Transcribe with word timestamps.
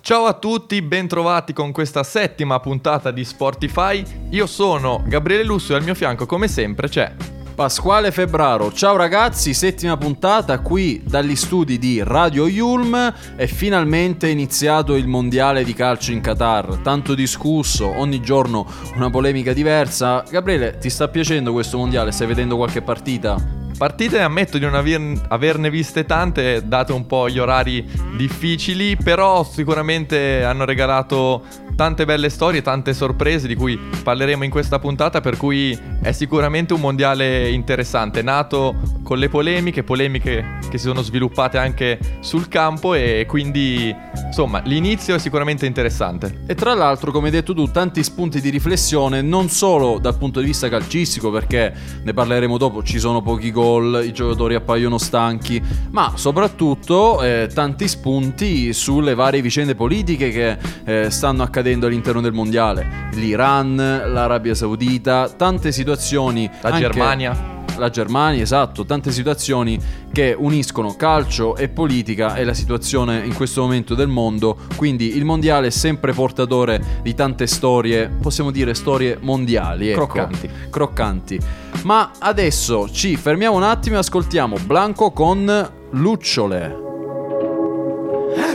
Ciao 0.00 0.26
a 0.26 0.34
tutti, 0.34 0.82
bentrovati 0.82 1.52
con 1.52 1.72
questa 1.72 2.02
settima 2.02 2.60
puntata 2.60 3.10
di 3.10 3.24
Sportify. 3.24 4.04
Io 4.30 4.46
sono 4.46 5.02
Gabriele 5.06 5.44
Lusso 5.44 5.72
e 5.72 5.76
al 5.76 5.82
mio 5.82 5.94
fianco, 5.94 6.26
come 6.26 6.48
sempre, 6.48 6.88
c'è. 6.88 7.12
Pasquale 7.54 8.10
Febbraro, 8.10 8.72
ciao 8.72 8.96
ragazzi, 8.96 9.54
settima 9.54 9.96
puntata 9.96 10.58
qui 10.58 11.00
dagli 11.04 11.36
studi 11.36 11.78
di 11.78 12.02
Radio 12.02 12.48
Yulm 12.48 13.14
è 13.36 13.46
finalmente 13.46 14.28
iniziato 14.28 14.96
il 14.96 15.06
mondiale 15.06 15.62
di 15.62 15.72
calcio 15.72 16.10
in 16.10 16.20
Qatar, 16.20 16.78
tanto 16.82 17.14
discusso, 17.14 17.96
ogni 17.96 18.20
giorno 18.20 18.66
una 18.96 19.08
polemica 19.08 19.52
diversa. 19.52 20.24
Gabriele, 20.28 20.78
ti 20.78 20.90
sta 20.90 21.06
piacendo 21.06 21.52
questo 21.52 21.78
mondiale? 21.78 22.10
Stai 22.10 22.26
vedendo 22.26 22.56
qualche 22.56 22.82
partita? 22.82 23.63
Partite 23.76 24.20
ammetto 24.20 24.56
di 24.56 24.64
non 24.64 24.74
aver- 24.74 25.20
averne 25.28 25.68
viste 25.68 26.04
tante, 26.04 26.62
date 26.64 26.92
un 26.92 27.06
po' 27.06 27.28
gli 27.28 27.38
orari 27.38 27.84
difficili, 28.16 28.96
però 28.96 29.42
sicuramente 29.44 30.44
hanno 30.44 30.64
regalato 30.64 31.42
tante 31.74 32.04
belle 32.04 32.28
storie, 32.28 32.62
tante 32.62 32.94
sorprese 32.94 33.48
di 33.48 33.56
cui 33.56 33.76
parleremo 33.76 34.44
in 34.44 34.50
questa 34.50 34.78
puntata, 34.78 35.20
per 35.20 35.36
cui 35.36 35.76
è 36.00 36.12
sicuramente 36.12 36.72
un 36.72 36.80
mondiale 36.80 37.50
interessante, 37.50 38.22
nato 38.22 38.76
con 39.02 39.18
le 39.18 39.28
polemiche, 39.28 39.82
polemiche 39.82 40.58
che 40.70 40.78
si 40.78 40.86
sono 40.86 41.02
sviluppate 41.02 41.58
anche 41.58 41.98
sul 42.20 42.48
campo 42.48 42.94
e 42.94 43.26
quindi 43.28 43.94
insomma 44.26 44.60
l'inizio 44.64 45.16
è 45.16 45.18
sicuramente 45.18 45.66
interessante. 45.66 46.42
E 46.46 46.54
tra 46.54 46.74
l'altro, 46.74 47.10
come 47.10 47.26
hai 47.26 47.32
detto 47.32 47.54
tu, 47.54 47.70
tanti 47.70 48.04
spunti 48.04 48.40
di 48.40 48.50
riflessione 48.50 49.20
non 49.20 49.48
solo 49.48 49.98
dal 49.98 50.16
punto 50.16 50.38
di 50.38 50.46
vista 50.46 50.68
calcistico, 50.68 51.30
perché 51.30 51.72
ne 52.02 52.12
parleremo 52.12 52.56
dopo, 52.56 52.84
ci 52.84 53.00
sono 53.00 53.20
pochi 53.20 53.50
gol, 53.50 53.62
i 54.04 54.12
giocatori 54.12 54.54
appaiono 54.54 54.98
stanchi, 54.98 55.62
ma 55.90 56.12
soprattutto 56.16 57.22
eh, 57.22 57.48
tanti 57.52 57.88
spunti 57.88 58.72
sulle 58.72 59.14
varie 59.14 59.40
vicende 59.40 59.74
politiche 59.74 60.30
che 60.30 60.58
eh, 60.84 61.10
stanno 61.10 61.42
accadendo 61.42 61.86
all'interno 61.86 62.20
del 62.20 62.32
mondiale. 62.32 63.08
L'Iran, 63.14 63.76
l'Arabia 63.76 64.54
Saudita, 64.54 65.28
tante 65.28 65.72
situazioni. 65.72 66.48
La 66.60 66.68
anche- 66.70 66.80
Germania. 66.80 67.53
La 67.76 67.90
Germania, 67.90 68.42
esatto, 68.42 68.84
tante 68.84 69.10
situazioni 69.10 69.78
che 70.12 70.34
uniscono 70.36 70.94
calcio 70.96 71.56
e 71.56 71.68
politica 71.68 72.36
e 72.36 72.44
la 72.44 72.54
situazione 72.54 73.24
in 73.24 73.34
questo 73.34 73.62
momento 73.62 73.94
del 73.94 74.08
mondo, 74.08 74.58
quindi 74.76 75.16
il 75.16 75.24
mondiale 75.24 75.66
è 75.68 75.70
sempre 75.70 76.12
portatore 76.12 77.00
di 77.02 77.14
tante 77.14 77.46
storie, 77.46 78.08
possiamo 78.20 78.50
dire 78.50 78.74
storie 78.74 79.18
mondiali, 79.20 79.90
ecco. 79.90 80.06
Croccanti. 80.06 80.50
croccanti. 80.70 81.40
Ma 81.82 82.12
adesso 82.18 82.88
ci 82.90 83.16
fermiamo 83.16 83.56
un 83.56 83.62
attimo 83.62 83.96
e 83.96 83.98
ascoltiamo 83.98 84.56
Blanco 84.64 85.10
con 85.10 85.70
Lucciole. 85.90 86.82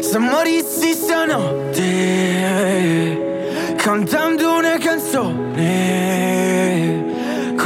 Se 0.01 0.17
morissi 0.17 0.93
stanotte 0.93 2.39
cantando 3.77 4.57
una 4.57 4.77
canzone 4.77 6.28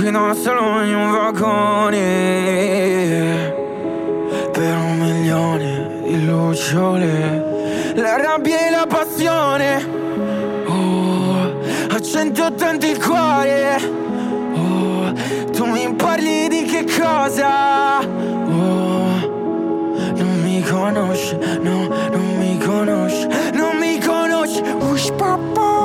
qui 0.03 0.11
non 0.11 0.35
solo 0.35 0.83
in 0.83 0.93
un 0.95 1.11
vagone 1.11 2.01
per 4.51 4.75
un 4.75 4.97
milione 4.99 6.01
di 6.03 6.25
lucciole. 6.25 7.93
La 7.95 8.17
rabbia 8.17 8.67
e 8.67 8.69
la 8.69 8.85
passione 8.85 9.87
oh, 10.65 11.55
a 11.89 12.01
180 12.01 12.85
il 12.85 13.01
cuore 13.01 13.81
oh, 14.55 15.13
tu 15.53 15.65
mi 15.67 15.93
parli 15.95 16.49
di 16.49 16.63
che 16.63 16.83
cosa? 16.83 17.99
Oh, 17.99 19.21
non 20.17 20.41
mi 20.43 20.61
conosci, 20.63 21.37
no, 21.61 21.87
non 22.11 22.35
mi 22.39 22.57
conosci, 22.57 23.25
non 23.53 23.77
mi 23.77 23.99
conosci. 23.99 24.61
Ush 24.91 25.11
papà, 25.11 25.82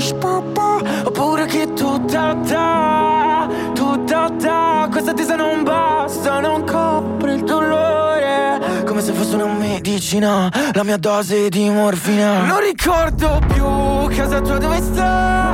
ush 0.00 0.14
papà, 0.14 0.80
ho 1.04 1.10
paura 1.10 1.44
che 1.44 1.74
tutta 1.74 2.34
ta, 2.46 3.46
tutta 3.74 4.30
ta, 4.38 4.88
questa 4.90 5.12
tesa 5.12 5.36
non 5.36 5.62
basta, 5.62 6.40
non 6.40 6.64
copre 6.64 7.34
il 7.34 7.44
dolore. 7.44 8.82
Come 8.86 9.02
se 9.02 9.12
fosse 9.12 9.34
una 9.34 9.52
medicina, 9.52 10.50
la 10.72 10.82
mia 10.84 10.96
dose 10.96 11.50
di 11.50 11.68
morfina. 11.68 12.46
Non 12.46 12.60
ricordo 12.60 13.40
più 13.52 14.16
casa 14.16 14.40
tua 14.40 14.56
dove 14.56 14.80
sta, 14.80 15.52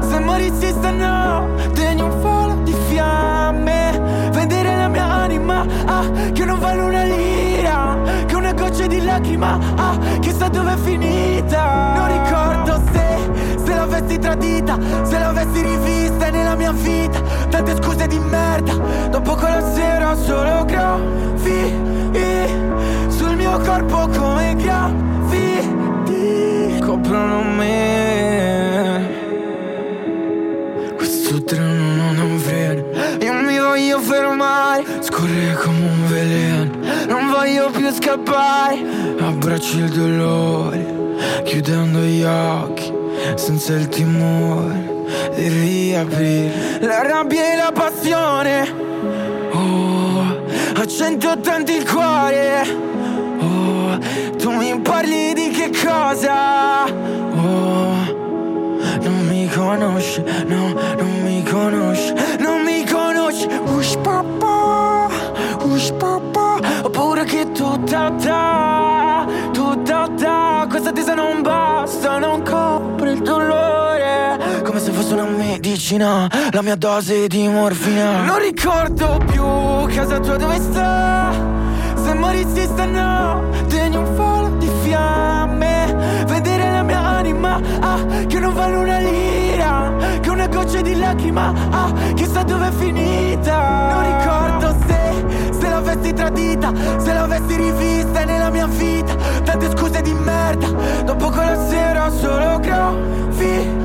se 0.00 0.18
morissi 0.18 0.68
stanotte 0.68 1.82
in 1.84 2.00
un 2.00 2.10
falo 2.22 2.54
di 2.62 2.74
fiamme, 2.88 4.30
vendere 4.32 4.76
la 4.76 4.88
mia 4.88 5.04
anima, 5.04 5.66
ah, 5.84 6.04
che 6.32 6.44
non 6.46 6.58
vale 6.58 6.80
una 6.80 7.04
lira, 7.04 7.98
che 8.24 8.34
una 8.34 8.54
goccia 8.54 8.86
di 8.86 9.04
lacrima, 9.04 9.58
ah, 9.76 9.98
chissà 10.20 10.48
dove 10.48 10.72
è 10.72 10.76
tradita, 14.74 15.04
se 15.04 15.18
l'avessi 15.18 15.62
rivista 15.62 16.30
nella 16.30 16.54
mia 16.54 16.72
vita, 16.72 17.20
tante 17.48 17.76
scuse 17.76 18.06
di 18.06 18.18
merda, 18.18 18.74
dopo 19.10 19.34
quella 19.34 19.72
sera 19.72 20.14
solo 20.16 20.64
graffiti 20.64 21.82
sul 23.08 23.36
mio 23.36 23.58
corpo 23.60 24.08
come 24.08 24.54
graffiti. 24.56 26.12
Coprono 26.80 27.42
me. 27.42 29.12
Questo 30.96 31.42
treno 31.44 31.94
non 31.94 32.18
ha 32.18 32.24
un 32.24 32.38
freno. 32.38 32.82
Io 33.20 33.32
mi 33.32 33.58
voglio 33.58 33.98
fermare 34.00 34.84
Scorre 35.00 35.54
come 35.62 35.78
un 35.78 36.06
veleno. 36.08 36.70
Non 37.08 37.30
voglio 37.30 37.70
più 37.70 37.90
scappare. 37.90 38.82
Abbraccio 39.18 39.78
il 39.78 39.90
dolore 39.90 41.42
Chiudendo 41.44 42.00
gli 42.00 42.22
occhi 42.22 42.93
Senza 43.34 43.74
il 43.74 43.88
timore 43.88 45.04
Di 45.34 45.48
riaprire 45.48 46.78
La 46.80 47.02
rabbia 47.02 47.52
e 47.52 47.56
la 47.56 47.72
passione 47.72 48.72
Oh 49.52 50.20
A 50.76 50.86
180 50.86 51.72
il 51.72 51.90
cuore 51.90 52.66
Oh 53.40 53.98
Tu 54.38 54.50
mi 54.50 54.78
parli 54.80 55.32
di 55.34 55.50
che 55.50 55.70
cosa 55.70 56.84
Oh 56.84 58.22
non 59.02 59.26
mi 59.26 59.48
conosci, 59.48 60.22
no, 60.46 60.72
non 60.72 61.22
mi 61.22 61.42
conosci, 61.42 62.12
non 62.38 62.62
mi 62.62 62.84
conosci. 62.84 63.46
Ush 63.76 63.96
papà, 63.96 65.08
ush 65.62 65.92
papà, 65.98 66.58
ho 66.82 66.88
paura 66.90 67.24
che 67.24 67.52
tutta 67.52 68.10
ta, 68.12 69.26
tutta 69.52 70.08
ta, 70.16 70.66
questa 70.68 70.90
tesa 70.90 70.93
non 71.14 71.42
basta, 71.42 72.18
non 72.18 72.42
copre 72.42 73.12
il 73.12 73.22
dolore. 73.22 74.62
Come 74.62 74.80
se 74.80 74.90
fosse 74.92 75.14
una 75.14 75.24
medicina, 75.24 76.28
la 76.50 76.62
mia 76.62 76.76
dose 76.76 77.26
di 77.28 77.46
morfina. 77.48 78.22
Non 78.22 78.38
ricordo 78.38 79.20
più 79.30 79.44
casa 79.94 80.18
tua 80.18 80.36
dove 80.36 80.58
sta, 80.60 81.30
se 82.02 82.14
morissi 82.14 82.62
stanotte 82.62 83.76
in 83.76 83.96
un 83.96 84.14
falo 84.16 84.48
di 84.56 84.68
fiamme, 84.82 86.24
vedere 86.26 86.70
la 86.70 86.82
mia 86.82 87.00
anima, 87.00 87.60
ah, 87.80 87.98
che 88.26 88.38
non 88.38 88.52
vale 88.52 88.76
una 88.76 88.98
lira, 88.98 89.92
che 90.20 90.30
una 90.30 90.48
goccia 90.48 90.80
di 90.80 90.96
lacrima, 90.96 91.52
ah, 91.70 91.92
chissà 92.14 92.42
dove 92.42 92.68
è 92.68 92.72
finita. 92.72 93.92
Non 93.92 94.18
ricordo 94.18 94.76
se 94.86 95.03
l'avessi 95.74 96.12
tradita, 96.12 96.72
se 96.98 97.12
l'avessi 97.12 97.56
rivista 97.56 98.24
nella 98.24 98.48
mia 98.50 98.66
vita, 98.66 99.14
tante 99.42 99.68
scuse 99.70 100.00
di 100.02 100.14
merda, 100.14 100.68
dopo 101.04 101.30
quella 101.30 101.66
sera 101.66 102.10
solo 102.10 102.60
graffiti 102.60 103.82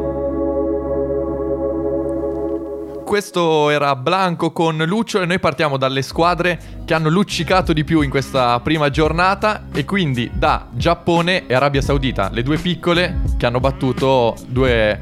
Questo 3.11 3.69
era 3.69 3.93
Blanco 3.97 4.53
con 4.53 4.77
Lucio 4.77 5.19
e 5.19 5.25
noi 5.25 5.37
partiamo 5.37 5.75
dalle 5.75 6.01
squadre 6.01 6.83
che 6.85 6.93
hanno 6.93 7.09
luccicato 7.09 7.73
di 7.73 7.83
più 7.83 7.99
in 7.99 8.09
questa 8.09 8.57
prima 8.61 8.89
giornata 8.89 9.65
e 9.73 9.83
quindi 9.83 10.31
da 10.33 10.67
Giappone 10.71 11.45
e 11.45 11.53
Arabia 11.53 11.81
Saudita, 11.81 12.29
le 12.31 12.41
due 12.41 12.55
piccole 12.55 13.19
che 13.35 13.45
hanno 13.45 13.59
battuto 13.59 14.37
due 14.47 14.97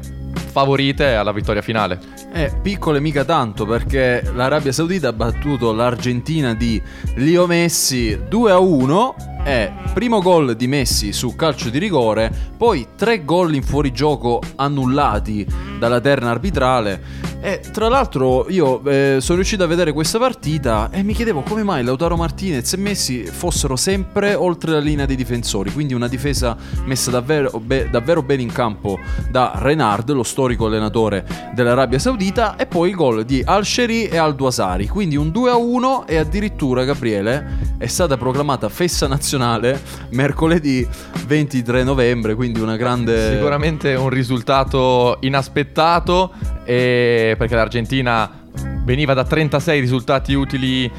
favorite 0.50 1.14
alla 1.14 1.30
vittoria 1.30 1.62
finale. 1.62 2.00
Eh, 2.32 2.52
piccole 2.60 2.98
mica 2.98 3.24
tanto 3.24 3.64
perché 3.64 4.28
l'Arabia 4.34 4.72
Saudita 4.72 5.06
ha 5.06 5.12
battuto 5.12 5.72
l'Argentina 5.72 6.52
di 6.52 6.82
Leo 7.14 7.46
Messi 7.46 8.18
2 8.28 8.50
a 8.50 8.58
1 8.58 9.14
e 9.44 9.72
primo 9.94 10.20
gol 10.20 10.54
di 10.54 10.66
Messi 10.66 11.12
su 11.12 11.34
calcio 11.34 11.70
di 11.70 11.78
rigore, 11.78 12.30
poi 12.56 12.88
tre 12.96 13.24
gol 13.24 13.54
in 13.54 13.62
fuorigioco 13.62 14.40
annullati 14.56 15.46
dalla 15.78 16.00
terna 16.00 16.30
arbitrale. 16.30 17.28
E 17.42 17.60
tra 17.72 17.88
l'altro 17.88 18.50
io 18.50 18.84
eh, 18.84 19.16
sono 19.20 19.36
riuscito 19.36 19.64
a 19.64 19.66
vedere 19.66 19.92
questa 19.92 20.18
partita 20.18 20.90
e 20.90 21.02
mi 21.02 21.14
chiedevo 21.14 21.40
come 21.40 21.62
mai 21.62 21.82
Lautaro 21.82 22.14
Martinez 22.14 22.70
e 22.74 22.76
Messi 22.76 23.24
fossero 23.24 23.76
sempre 23.76 24.34
oltre 24.34 24.72
la 24.72 24.78
linea 24.78 25.06
dei 25.06 25.16
difensori, 25.16 25.72
quindi 25.72 25.94
una 25.94 26.06
difesa 26.06 26.54
messa 26.84 27.10
davvero, 27.10 27.58
be- 27.58 27.88
davvero 27.88 28.22
bene 28.22 28.42
in 28.42 28.52
campo 28.52 28.98
da 29.30 29.52
Renard, 29.54 30.10
lo 30.10 30.22
storico 30.22 30.66
allenatore 30.66 31.26
dell'Arabia 31.54 31.98
Saudita, 31.98 32.56
e 32.56 32.66
poi 32.66 32.90
il 32.90 32.94
gol 32.94 33.24
di 33.24 33.42
Al-Sheri 33.42 34.08
e 34.08 34.18
Al-Duasari, 34.18 34.86
quindi 34.86 35.16
un 35.16 35.30
2 35.30 35.50
a 35.50 35.56
1 35.56 36.06
e 36.06 36.18
addirittura 36.18 36.84
Gabriele 36.84 37.68
è 37.78 37.86
stata 37.86 38.18
proclamata 38.18 38.68
festa 38.68 39.06
nazionale 39.06 39.29
mercoledì 40.10 40.86
23 41.26 41.84
novembre, 41.84 42.34
quindi 42.34 42.60
una 42.60 42.76
grande... 42.76 43.34
Sicuramente 43.34 43.94
un 43.94 44.08
risultato 44.08 45.18
inaspettato 45.20 46.32
eh, 46.64 47.34
perché 47.38 47.54
l'Argentina 47.54 48.40
veniva 48.84 49.14
da 49.14 49.24
36 49.24 49.80
risultati 49.80 50.34
utili 50.34 50.90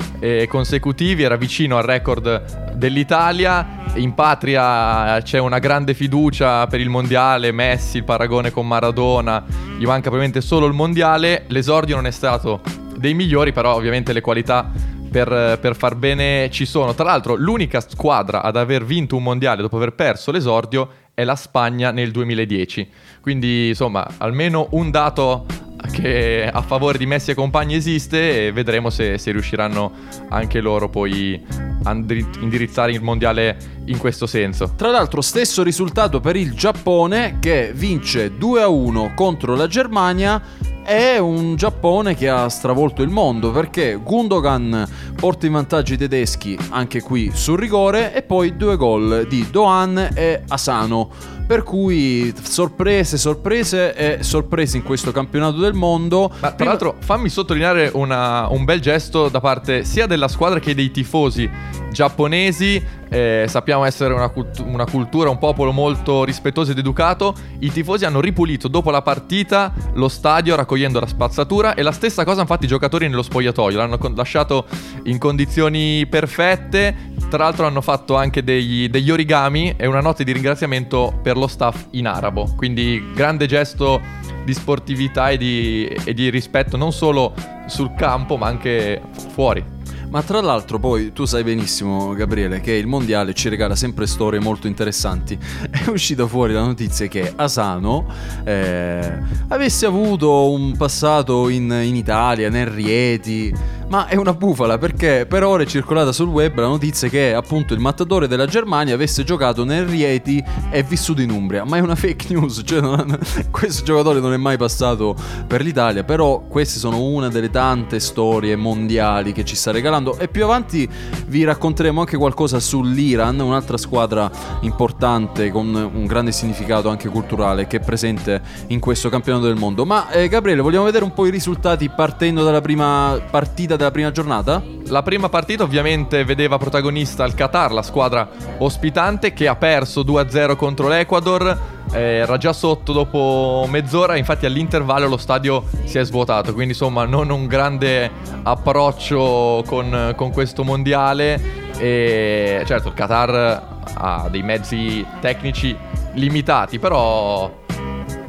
consecutivi, 0.48 1.24
era 1.24 1.36
vicino 1.36 1.78
al 1.78 1.83
record 1.83 2.72
dell'Italia. 2.75 3.80
In 3.95 4.13
patria 4.13 5.22
c'è 5.22 5.38
una 5.38 5.60
grande 5.60 5.94
fiducia 5.94 6.66
per 6.68 6.80
il 6.80 6.89
mondiale, 6.89 7.51
Messi, 7.51 7.98
il 7.98 8.04
paragone 8.04 8.51
con 8.51 8.66
Maradona, 8.66 9.44
gli 9.77 9.84
manca 9.84 10.10
probabilmente 10.10 10.42
solo 10.42 10.66
il 10.66 10.74
mondiale. 10.74 11.44
L'esordio 11.48 11.95
non 11.95 12.07
è 12.07 12.12
stato 12.12 12.62
dei 12.95 13.13
migliori, 13.13 13.51
però 13.51 13.75
ovviamente 13.75 14.13
le 14.13 14.22
qualità 14.22 14.72
per, 15.12 15.58
per 15.60 15.75
far 15.75 15.96
bene 15.96 16.50
ci 16.52 16.66
sono. 16.66 16.94
Tra 16.94 17.04
l'altro 17.04 17.36
l'unica 17.36 17.81
squadra 17.81 18.42
ad 18.42 18.56
aver 18.56 18.86
vinto 18.86 19.18
un 19.18 19.24
mondiale 19.24 19.62
dopo 19.62 19.75
aver 19.75 19.94
perso 19.94 20.31
l'esordio 20.31 20.90
è 21.13 21.25
la 21.25 21.36
Spagna 21.36 21.92
nel 21.92 22.12
2010. 22.12 22.90
Quindi 23.19 23.68
insomma 23.68 24.08
almeno 24.18 24.69
un 24.72 24.90
dato 24.90 25.46
che 25.92 26.50
a 26.51 26.62
favore 26.62 26.98
di 26.98 27.06
Messi 27.06 27.31
e 27.31 27.33
compagni 27.33 27.75
esiste 27.75 28.48
e 28.48 28.51
vedremo 28.51 28.89
se, 28.89 29.18
se 29.18 29.31
riusciranno 29.31 29.92
anche 30.30 30.62
loro 30.62 30.89
poi 30.89 31.44
a 31.83 31.92
indirizzare 31.92 32.92
il 32.92 33.01
mondiale 33.01 33.57
in 33.86 33.98
questo 33.98 34.28
senso. 34.28 34.74
Tra 34.75 34.92
l'altro 34.92 35.22
stesso 35.22 35.63
risultato 35.63 36.19
per 36.19 36.36
il 36.36 36.54
Giappone 36.54 37.38
che 37.39 37.72
vince 37.74 38.38
2 38.38 38.62
a 38.62 38.68
1 38.68 39.13
contro 39.16 39.56
la 39.56 39.68
Germania 39.68 40.42
è 40.83 41.18
un 41.18 41.56
Giappone 41.56 42.16
che 42.16 42.27
ha 42.27 42.50
stravolto 42.50 43.01
il 43.01 43.10
mondo 43.10 43.51
perché 43.51 44.00
Gundogan 44.01 44.88
porta 45.16 45.45
in 45.45 45.54
vantaggio 45.54 45.94
i 45.94 45.98
tedeschi 45.98 46.57
anche 46.69 47.01
qui 47.01 47.31
sul 47.34 47.60
rigore 47.60 48.13
e 48.13 48.24
poi 48.24 48.56
due 48.56 48.75
gol 48.77 49.25
di 49.27 49.48
Doan 49.50 50.10
e 50.13 50.44
Asano. 50.48 51.39
Per 51.51 51.63
cui 51.63 52.33
sorprese, 52.44 53.18
sorprese 53.18 53.94
e 53.94 54.24
sorprese 54.24 54.77
in 54.77 54.83
questo 54.83 55.12
campionato 55.12 55.57
del 55.57 55.74
mondo. 55.74 56.30
Ma 56.30 56.38
tra 56.48 56.51
Prima- 56.51 56.69
l'altro 56.69 56.95
fammi 57.01 57.27
sottolineare 57.27 57.92
una- 57.94 58.48
un 58.50 58.63
bel 58.63 58.80
gesto 58.80 59.27
da 59.27 59.42
parte 59.42 59.83
sia 59.83 60.06
della 60.06 60.30
squadra 60.30 60.62
che 60.62 60.74
dei 60.74 60.92
tifosi 60.92 61.50
giapponesi. 61.92 62.81
Eh, 63.13 63.44
sappiamo 63.50 63.84
essere 63.84 64.13
una, 64.13 64.30
cult- 64.30 64.63
una 64.66 64.86
cultura, 64.86 65.30
un 65.30 65.38
popolo 65.38 65.74
molto 65.74 66.24
rispettoso 66.24 66.72
ed 66.72 66.78
educato. 66.78 67.36
I 67.60 67.69
tifosi 67.69 68.06
hanno 68.06 68.22
ripulito 68.22 68.69
dopo 68.69 68.90
la 68.90 69.02
partita 69.02 69.74
lo 69.96 70.08
stadio 70.08 70.56
raccogliendo 70.56 70.98
la 70.98 71.08
spazzatura 71.08 71.74
e 71.74 71.81
la 71.81 71.92
stessa 71.92 72.24
cosa 72.24 72.38
hanno 72.38 72.48
fatto 72.48 72.63
i 72.63 72.69
giocatori 72.69 73.10
nello 73.10 73.22
spogliatoio. 73.22 73.78
L'hanno 73.78 73.98
con- 73.98 74.16
lasciato 74.16 74.66
in 75.04 75.18
condizioni 75.18 76.08
perfette. 76.08 77.10
Tra 77.30 77.44
l'altro 77.44 77.66
hanno 77.66 77.81
fatto 77.81 78.16
anche 78.16 78.46
degli, 78.46 78.88
degli 78.88 79.12
origami 79.12 79.74
e 79.75 79.88
una 79.88 80.00
nota 80.00 80.24
di 80.24 80.31
ringraziamento 80.31 81.19
per 81.22 81.36
lo 81.36 81.48
staff 81.48 81.88
in 81.92 82.08
arabo. 82.08 82.54
Quindi 82.56 83.12
grande 83.13 83.46
gesto 83.46 84.00
di 84.46 84.54
sportività 84.54 85.31
e 85.31 85.38
di, 85.38 85.86
e 85.86 86.13
di 86.13 86.30
rispetto 86.30 86.78
non 86.78 86.94
solo 86.94 87.34
sul 87.68 87.94
campo 87.96 88.38
ma 88.38 88.48
anche 88.48 89.02
fuori. 89.34 89.80
Ma 90.12 90.22
tra 90.24 90.42
l'altro 90.42 90.78
poi 90.78 91.13
tu 91.13 91.24
sai 91.24 91.42
benissimo 91.42 92.13
Gabriele 92.13 92.60
che 92.60 92.74
il 92.74 92.86
mondiale 92.86 93.34
ci 93.34 93.48
regala 93.48 93.78
sempre 93.78 94.06
storie 94.06 94.42
molto 94.42 94.68
interessanti. 94.68 95.38
È 95.72 95.90
uscita 95.90 96.28
fuori 96.28 96.52
la 96.52 96.66
notizia 96.66 97.08
che 97.08 97.31
Asano 97.34 98.06
eh, 98.44 99.18
avesse 99.48 99.86
avuto 99.86 100.52
un 100.52 100.75
passato 100.75 101.48
in, 101.48 101.72
in 101.84 101.96
Italia, 101.96 102.50
nel 102.50 102.68
Rieti. 102.68 103.80
Ma 103.92 104.08
è 104.08 104.16
una 104.16 104.34
bufala 104.34 104.78
perché 104.78 105.26
per 105.28 105.44
ore 105.44 105.64
è 105.64 105.66
circolata 105.66 106.14
sul 106.14 106.30
web 106.30 106.58
la 106.58 106.68
notizia 106.68 107.10
che 107.10 107.34
appunto 107.34 107.74
il 107.74 107.82
mattatore 107.82 108.26
della 108.26 108.46
Germania 108.46 108.94
avesse 108.94 109.26
giocato 109.26 109.66
nel 109.66 109.86
Rieti 109.86 110.42
e 110.70 110.82
vissuto 110.82 111.20
in 111.20 111.30
Umbria. 111.30 111.66
Ma 111.66 111.76
è 111.76 111.82
una 111.82 111.96
fake 112.00 112.34
news, 112.34 112.62
cioè 112.64 112.80
non- 112.80 113.20
questo 113.52 113.84
giocatore 113.84 114.22
non 114.22 114.32
è 114.32 114.38
mai 114.38 114.56
passato 114.56 115.14
per 115.46 115.62
l'Italia. 115.62 116.06
Però 116.06 116.40
queste 116.40 116.80
sono 116.80 117.02
una 117.04 117.28
delle 117.28 117.50
tante 117.50 118.00
storie 118.00 118.56
mondiali 118.56 119.34
che 119.34 119.44
ci 119.44 119.58
sta 119.58 119.72
regalando. 119.72 120.18
E 120.18 120.30
più 120.30 120.46
avanti 120.46 120.88
vi 121.28 121.44
racconteremo 121.44 122.00
anche 122.00 122.16
qualcosa 122.16 122.62
sull'Iran, 122.62 123.42
un'altra 123.42 123.76
squadra 123.76 124.32
importante 124.62 125.52
con 125.52 125.68
un 125.68 126.06
grande 126.06 126.32
significato 126.32 126.88
anche 126.88 127.10
culturale 127.10 127.68
che 127.68 127.76
è 127.76 127.82
presente 127.82 128.42
in 128.68 128.80
questo 128.80 129.10
campionato 129.10 129.48
del 129.48 129.58
mondo. 129.58 129.84
Ma 129.86 130.10
eh, 130.12 130.30
Gabriele, 130.30 130.62
vogliamo 130.62 130.86
vedere 130.86 131.04
un 131.04 131.12
po' 131.12 131.26
i 131.26 131.30
risultati 131.30 131.90
partendo 131.90 132.46
dalla 132.46 132.62
prima 132.62 133.20
partita 133.30 133.80
della 133.81 133.92
prima 133.92 134.12
giornata? 134.12 134.62
La 134.88 135.01
prima 135.01 135.28
partita 135.28 135.63
ovviamente 135.63 136.24
vedeva 136.24 136.57
protagonista 136.57 137.25
il 137.25 137.33
Qatar, 137.33 137.72
la 137.72 137.81
squadra 137.81 138.30
ospitante 138.60 139.33
che 139.33 139.48
ha 139.48 139.56
perso 139.56 140.01
2-0 140.01 140.56
contro 140.56 140.88
l'Ecuador, 140.88 141.57
eh, 141.92 142.00
era 142.00 142.38
già 142.38 142.54
sotto 142.54 142.94
dopo 142.94 143.66
mezz'ora, 143.68 144.16
infatti 144.18 144.45
all'intervallo 144.45 145.07
lo 145.07 145.18
stadio 145.18 145.63
si 145.86 145.98
è 145.98 146.06
svuotato, 146.06 146.54
quindi 146.54 146.74
insomma 146.74 147.06
non 147.06 147.30
un 147.31 147.48
grande 147.48 148.10
approccio 148.44 149.63
con, 149.66 150.13
con 150.16 150.31
questo 150.31 150.63
mondiale 150.63 151.70
e 151.77 152.63
certo 152.65 152.89
il 152.89 152.94
Qatar 152.94 153.79
ha 153.96 154.27
dei 154.29 154.44
mezzi 154.44 155.06
tecnici 155.20 155.75
limitati, 156.13 156.77
però 156.77 157.60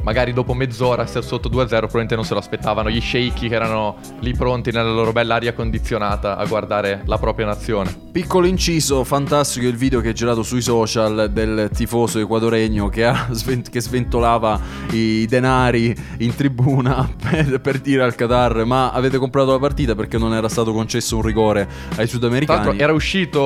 magari 0.03 0.33
dopo 0.33 0.53
mezz'ora 0.53 1.03
essere 1.03 1.25
sotto 1.25 1.49
2-0 1.49 1.67
probabilmente 1.67 2.15
non 2.15 2.25
se 2.25 2.33
lo 2.33 2.39
aspettavano 2.39 2.89
gli 2.89 3.01
sceicchi 3.01 3.47
che 3.47 3.55
erano 3.55 3.97
lì 4.19 4.33
pronti 4.33 4.71
nella 4.71 4.91
loro 4.91 5.11
bella 5.11 5.35
aria 5.35 5.53
condizionata 5.53 6.37
a 6.37 6.45
guardare 6.45 7.01
la 7.05 7.17
propria 7.17 7.45
nazione. 7.45 8.01
Piccolo 8.11 8.45
inciso, 8.45 9.03
fantastico 9.03 9.65
il 9.65 9.75
video 9.75 10.01
che 10.01 10.09
è 10.09 10.13
girato 10.13 10.43
sui 10.43 10.61
social 10.61 11.29
del 11.31 11.69
tifoso 11.73 12.19
equadoregno 12.19 12.89
che, 12.89 13.05
ha 13.05 13.27
sven- 13.31 13.63
che 13.63 13.81
sventolava 13.81 14.59
i 14.91 15.25
denari 15.27 15.95
in 16.19 16.35
tribuna 16.35 17.09
per, 17.29 17.59
per 17.61 17.79
dire 17.79 18.03
al 18.03 18.15
Qatar 18.15 18.65
ma 18.65 18.91
avete 18.91 19.17
comprato 19.17 19.51
la 19.51 19.59
partita 19.59 19.95
perché 19.95 20.17
non 20.17 20.33
era 20.33 20.49
stato 20.49 20.73
concesso 20.73 21.15
un 21.15 21.21
rigore 21.21 21.67
ai 21.95 22.07
sudamericani. 22.07 22.77
era 22.77 22.93
uscito 22.93 23.41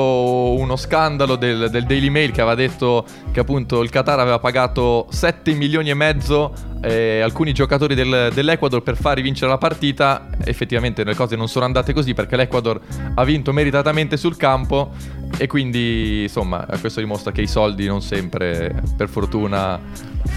uno 0.58 0.76
scandalo 0.76 1.36
del, 1.36 1.70
del 1.70 1.86
Daily 1.86 2.10
Mail 2.10 2.32
che 2.32 2.42
aveva 2.42 2.56
detto 2.56 3.06
che 3.32 3.40
appunto 3.40 3.82
il 3.82 3.90
Qatar 3.90 4.20
aveva 4.20 4.40
pagato 4.40 5.08
7 5.10 5.54
milioni 5.54 5.90
e 5.90 5.94
mezzo 5.94 6.47
eh, 6.82 7.22
alcuni 7.22 7.54
giocatori 7.54 7.96
del- 7.96 8.32
dell'Ecuador 8.34 8.82
per 8.84 8.96
far 8.98 9.22
vincere 9.22 9.50
la 9.50 9.58
partita. 9.58 10.28
Effettivamente 10.44 11.04
le 11.04 11.16
cose 11.16 11.36
non 11.36 11.48
sono 11.48 11.66
andate 11.66 11.94
così 11.94 12.14
perché 12.14 12.36
l'Ecuador 12.36 12.80
ha 13.16 13.24
vinto 13.24 13.52
meritatamente 13.54 14.18
sul 14.18 14.38
campo 14.38 14.92
e 15.38 15.48
quindi 15.48 16.24
insomma 16.24 16.66
questo 16.80 17.00
dimostra 17.00 17.32
che 17.32 17.42
i 17.42 17.48
soldi 17.48 17.86
non 17.86 18.02
sempre 18.02 18.82
per 18.96 19.10
fortuna 19.10 19.80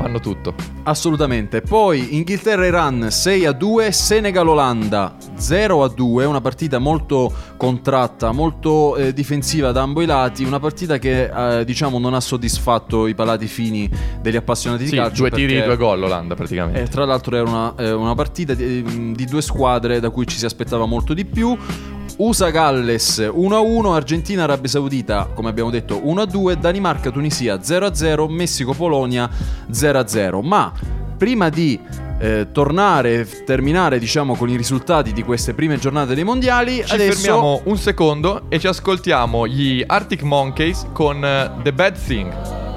fanno 0.00 0.18
tutto. 0.18 0.54
Assolutamente. 0.84 1.60
Poi 1.60 2.16
Inghilterra-Iran 2.16 3.08
6 3.10 3.44
a 3.44 3.52
2, 3.52 3.92
Senegal-Olanda 3.92 5.16
0 5.34 5.84
a 5.84 5.88
2, 5.88 6.24
una 6.24 6.40
partita 6.40 6.78
molto 6.78 7.30
contratta, 7.58 8.32
molto 8.32 8.96
eh, 8.96 9.12
difensiva 9.12 9.72
da 9.72 9.82
ambo 9.82 10.00
i 10.00 10.06
lati, 10.06 10.44
una 10.44 10.58
partita 10.58 10.96
che 10.98 11.58
eh, 11.58 11.64
diciamo 11.66 11.98
non 11.98 12.14
ha 12.14 12.20
soddisfatto 12.20 13.06
i 13.06 13.14
palati 13.14 13.46
fini 13.46 13.88
degli 14.22 14.36
appassionati 14.36 14.84
di 14.84 14.88
Sì, 14.88 14.96
calcio. 14.96 15.20
due 15.20 15.30
tiri, 15.30 15.52
perché- 15.52 15.66
due 15.66 15.76
gol 15.76 15.98
l'Olanda 16.00 16.34
praticamente. 16.34 16.80
Eh, 16.82 16.88
tra 16.88 17.04
l'altro 17.04 17.36
era 17.36 17.46
una, 17.48 17.74
eh, 17.76 17.92
una 17.92 18.14
partita 18.14 18.54
di, 18.54 19.12
di 19.14 19.24
due 19.26 19.42
squadre 19.42 20.00
da 20.00 20.08
cui 20.08 20.26
ci 20.26 20.38
si 20.38 20.46
aspettava 20.46 20.86
molto 20.86 21.12
di 21.12 21.26
più. 21.26 21.54
USA-Galles 22.20 23.18
1-1, 23.18 23.94
Argentina-Arabia 23.94 24.68
Saudita, 24.68 25.30
come 25.34 25.48
abbiamo 25.48 25.70
detto 25.70 25.96
1-2, 25.96 26.52
Danimarca-Tunisia 26.52 27.56
0-0, 27.56 28.28
Messico-Polonia 28.28 29.28
0-0. 29.72 30.42
Ma 30.42 30.70
prima 31.16 31.48
di 31.48 31.80
eh, 32.18 32.48
tornare, 32.52 33.26
terminare 33.46 33.98
diciamo 33.98 34.36
con 34.36 34.50
i 34.50 34.56
risultati 34.56 35.14
di 35.14 35.22
queste 35.22 35.54
prime 35.54 35.78
giornate 35.78 36.14
dei 36.14 36.24
mondiali. 36.24 36.84
Ci 36.84 36.92
Adesso 36.92 37.22
fermiamo 37.22 37.62
un 37.64 37.78
secondo 37.78 38.42
e 38.50 38.58
ci 38.58 38.66
ascoltiamo 38.66 39.46
gli 39.46 39.82
Arctic 39.86 40.20
Monkeys 40.22 40.88
con 40.92 41.24
eh, 41.24 41.50
The 41.62 41.72
Bad 41.72 41.96
Thing. 42.04 42.69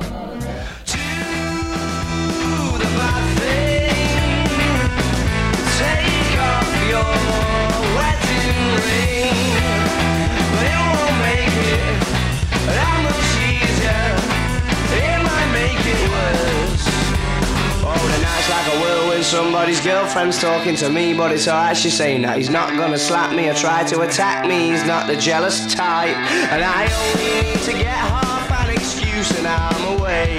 Somebody's 19.34 19.82
girlfriend's 19.82 20.40
talking 20.40 20.75
to 20.75 20.92
me, 20.92 21.16
but 21.16 21.32
it's 21.32 21.48
alright. 21.48 21.75
She's 21.75 21.98
saying 21.98 22.22
that 22.22 22.38
he's 22.38 22.52
not 22.52 22.78
gonna 22.78 23.00
slap 23.00 23.34
me 23.34 23.50
or 23.50 23.56
try 23.56 23.84
to 23.86 24.02
attack 24.02 24.46
me. 24.46 24.70
He's 24.70 24.86
not 24.86 25.08
the 25.08 25.16
jealous 25.16 25.74
type, 25.74 26.16
and 26.54 26.62
I 26.63 26.86
only 26.86 27.42
need 27.42 27.62
to 27.66 27.72
get 27.72 27.98
half 27.98 28.46
an 28.62 28.70
excuse 28.70 29.36
and 29.36 29.48
I'm 29.48 29.98
away. 29.98 30.38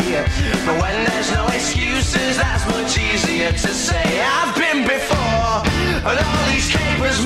But 0.65 0.79
when 0.81 0.95
there's 1.11 1.33
no 1.33 1.45
excuses, 1.49 2.37
that's 2.37 2.65
much 2.71 2.97
easier 2.97 3.51
to 3.51 3.75
say. 3.75 4.23
I've 4.23 4.55
been 4.55 4.87
before, 4.87 5.67
and 6.07 6.15
all 6.15 6.45
these 6.55 6.71
capers 6.71 7.19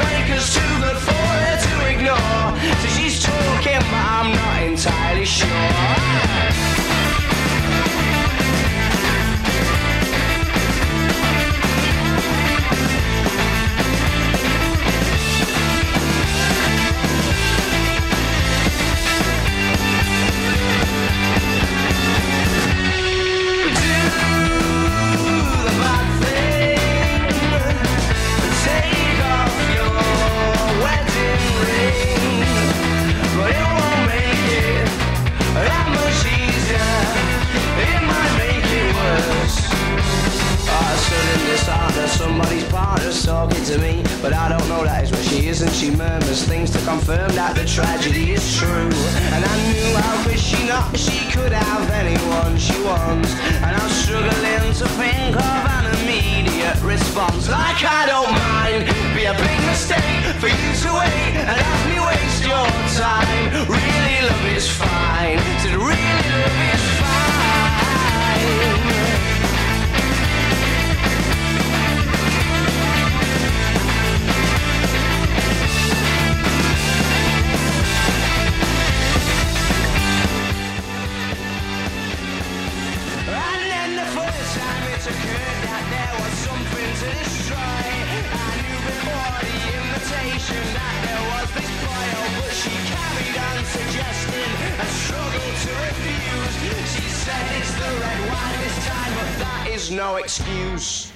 that 99.89 99.95
is 99.95 99.97
no 99.97 100.17
excuse. 100.17 101.08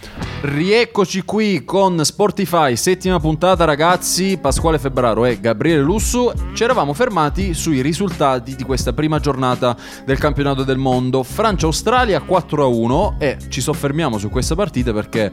Rieccoci 0.44 1.22
qui 1.22 1.64
con 1.64 2.04
Sportify, 2.04 2.75
settima 2.75 3.20
puntata 3.20 3.64
ragazzi, 3.64 4.38
Pasquale 4.38 4.80
Febbraro 4.80 5.25
e 5.25 5.38
Gabriele 5.38 5.82
Lussu. 5.82 6.32
Ci 6.52 6.64
eravamo 6.64 6.94
fermati 6.94 7.54
sui 7.54 7.80
risultati 7.80 8.56
di 8.56 8.64
questa 8.64 8.92
prima 8.92 9.20
giornata 9.20 9.76
del 10.04 10.18
campionato 10.18 10.64
del 10.64 10.78
mondo. 10.78 11.22
Francia-Australia 11.22 12.20
4-1 12.26 13.18
e 13.18 13.37
ci 13.50 13.61
soffermiamo 13.61 14.18
su 14.18 14.30
questa 14.30 14.56
partita 14.56 14.92
perché 14.92 15.30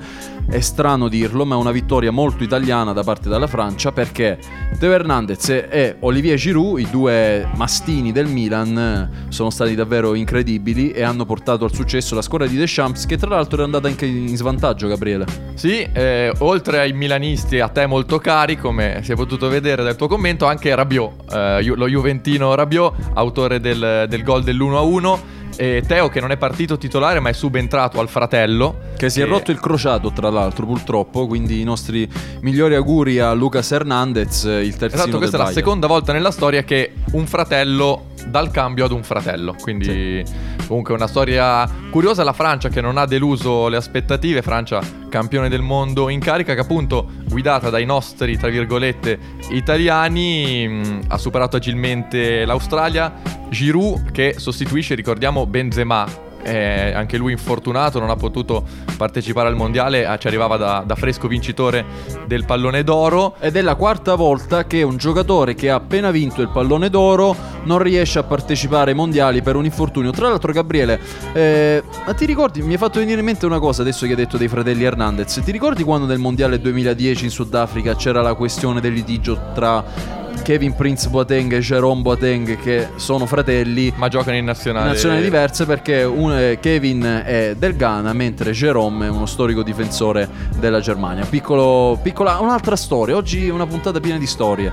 è 0.48 0.60
strano 0.60 1.08
dirlo, 1.08 1.44
ma 1.44 1.56
è 1.56 1.58
una 1.58 1.72
vittoria 1.72 2.12
molto 2.12 2.44
italiana 2.44 2.94
da 2.94 3.02
parte 3.02 3.30
della 3.30 3.48
Francia 3.48 3.92
perché 3.92 4.38
Teo 4.78 4.92
Hernandez 4.92 5.50
e 5.50 5.96
Olivier 6.02 6.38
Giroud, 6.38 6.82
i 6.82 6.88
due 6.92 7.50
mastini 7.56 8.12
del 8.12 8.28
Milan, 8.28 9.26
sono 9.30 9.50
stati 9.50 9.74
davvero 9.74 10.14
incredibili 10.14 10.92
e 10.92 11.02
hanno 11.02 11.26
portato 11.26 11.66
al 11.66 11.74
successo 11.74 12.14
la 12.14 12.22
squadra 12.22 12.46
di 12.46 12.58
Deschamps 12.58 13.08
che 13.08 13.18
tra 13.18 13.30
l'altro 13.30 13.62
è 13.62 13.64
andata 13.64 13.88
anche 13.88 14.06
in 14.06 14.38
svantaggio, 14.38 14.86
Gabriele. 14.86 14.98
Sì, 15.56 15.88
eh, 15.92 16.32
oltre 16.40 16.80
ai 16.80 16.94
milanisti 16.94 17.60
a 17.60 17.68
te 17.68 17.86
molto 17.86 18.20
cari, 18.20 18.58
come 18.58 19.00
si 19.04 19.12
è 19.12 19.16
potuto 19.16 19.50
vedere 19.50 19.84
dal 19.84 19.96
tuo 19.96 20.08
commento, 20.08 20.46
anche 20.46 20.74
Rabiot, 20.74 21.34
eh, 21.34 21.64
lo 21.64 21.88
Juventino 21.88 22.54
Rabiot, 22.54 22.94
autore 23.16 23.60
del, 23.60 24.06
del 24.08 24.24
gol 24.24 24.44
dell'1-1. 24.44 25.38
E 25.62 25.84
Teo 25.86 26.08
che 26.08 26.22
non 26.22 26.32
è 26.32 26.38
partito 26.38 26.78
titolare 26.78 27.20
ma 27.20 27.28
è 27.28 27.34
subentrato 27.34 28.00
al 28.00 28.08
fratello. 28.08 28.78
Che 28.96 29.10
si 29.10 29.20
è 29.20 29.24
E- 29.24 29.28
rotto 29.28 29.52
il 29.52 29.60
crociato, 29.60 30.10
tra 30.14 30.30
l'altro, 30.30 30.66
purtroppo. 30.66 31.28
Quindi 31.28 31.60
i 31.60 31.66
nostri 31.66 32.10
migliori 32.40 32.76
auguri 32.76 33.20
a 33.20 33.34
Lucas 33.34 33.70
Hernandez, 33.72 34.44
il 34.44 34.76
terzino 34.78 35.02
Esatto, 35.04 35.18
questa 35.18 35.36
è 35.36 35.40
la 35.40 35.46
Bayern. 35.48 35.54
seconda 35.62 35.88
volta 35.88 36.14
nella 36.14 36.32
storia 36.32 36.64
che 36.64 36.94
un 37.12 37.28
fratello 37.28 38.06
dà 38.28 38.40
il 38.40 38.52
cambio 38.52 38.86
ad 38.86 38.92
un 38.92 39.04
fratello. 39.04 39.54
Quindi, 39.62 40.24
comunque, 40.66 40.94
una 40.94 41.08
storia 41.08 41.68
curiosa. 41.92 42.24
La 42.24 42.32
Francia 42.34 42.70
che 42.70 42.80
non 42.80 42.98
ha 42.98 43.06
deluso 43.06 43.68
le 43.68 43.76
aspettative. 43.76 44.42
Francia, 44.42 44.80
campione 45.10 45.50
del 45.50 45.62
mondo 45.62 46.08
in 46.08 46.22
carica, 46.22 46.54
che 46.54 46.62
appunto, 46.62 47.06
guidata 47.28 47.70
dai 47.70 47.84
nostri, 47.86 48.38
tra 48.38 48.48
virgolette, 48.48 49.20
italiani, 49.50 50.68
mh, 50.68 51.00
ha 51.10 51.18
superato 51.18 51.58
agilmente 51.58 52.46
l'Australia. 52.46 53.38
Giroud 53.50 54.12
che 54.12 54.36
sostituisce, 54.38 54.96
ricordiamo, 54.96 55.46
Benzema. 55.46 56.28
eh, 56.42 56.94
anche 56.94 57.18
lui 57.18 57.34
infortunato, 57.34 58.00
non 58.00 58.10
ha 58.10 58.16
potuto 58.16 58.64
partecipare 58.96 59.50
al 59.50 59.56
mondiale, 59.56 60.06
ah, 60.06 60.18
ci 60.18 60.28
arrivava 60.28 60.56
da, 60.56 60.84
da 60.86 60.96
fresco 60.96 61.28
vincitore 61.28 61.86
del 62.28 62.46
pallone 62.46 62.84
d'oro. 62.84 63.36
Ed 63.40 63.58
è 63.58 63.62
la 63.62 63.76
quarta 63.76 64.16
volta 64.16 64.66
che 64.66 64.82
un 64.82 64.96
giocatore 64.98 65.54
che 65.54 65.70
ha 65.70 65.76
appena 65.76 66.12
vinto 66.12 66.42
il 66.42 66.50
pallone 66.50 66.90
d'oro 66.90 67.36
non 67.64 67.80
riesce 67.80 68.20
a 68.20 68.24
partecipare 68.24 68.92
ai 68.92 68.96
mondiali 68.96 69.42
per 69.42 69.56
un 69.58 69.66
infortunio. 69.66 70.12
Tra 70.12 70.30
l'altro, 70.30 70.54
Gabriele, 70.54 71.00
eh, 71.34 71.84
ma 72.06 72.14
ti 72.14 72.26
ricordi? 72.26 72.62
Mi 72.62 72.76
è 72.76 72.78
fatto 72.78 73.00
venire 73.00 73.20
in 73.20 73.26
mente 73.26 73.46
una 73.46 73.60
cosa 73.60 73.82
adesso 73.82 74.06
che 74.06 74.12
hai 74.12 74.18
detto 74.18 74.38
dei 74.38 74.48
fratelli 74.48 74.84
Hernandez. 74.86 75.42
Ti 75.44 75.52
ricordi 75.52 75.84
quando 75.84 76.06
nel 76.06 76.20
mondiale 76.20 76.60
2010 76.60 77.26
in 77.26 77.32
Sudafrica 77.32 77.96
c'era 77.96 78.22
la 78.22 78.34
questione 78.34 78.80
del 78.80 78.94
litigio 78.94 79.38
tra 79.54 79.84
Kevin 80.44 80.76
Prince 80.76 81.10
Boateng 81.10 81.54
e 81.54 81.60
Jerome 81.60 82.02
Boateng, 82.02 82.58
che 82.60 82.90
sono 82.96 83.26
fratelli? 83.26 83.92
Ma 83.96 84.08
giocano 84.08 84.38
in 84.38 84.46
nazionale. 84.46 84.88
Nazioni 84.90 85.22
diverse 85.22 85.66
perché 85.66 86.04
un- 86.04 86.58
Kevin 86.60 87.22
è 87.26 87.56
del 87.58 87.76
Ghana 87.76 88.14
mentre 88.14 88.52
Jerome 88.52 89.08
è 89.08 89.10
uno 89.10 89.26
storico 89.26 89.62
difensore 89.64 90.28
della 90.58 90.80
Germania. 90.80 91.26
Piccolo, 91.26 92.00
piccola, 92.02 92.40
un'altra 92.40 92.76
storia. 92.76 93.16
Oggi 93.16 93.50
una 93.50 93.66
puntata 93.68 94.00
piena 94.00 94.18
di 94.18 94.28
storie. 94.28 94.72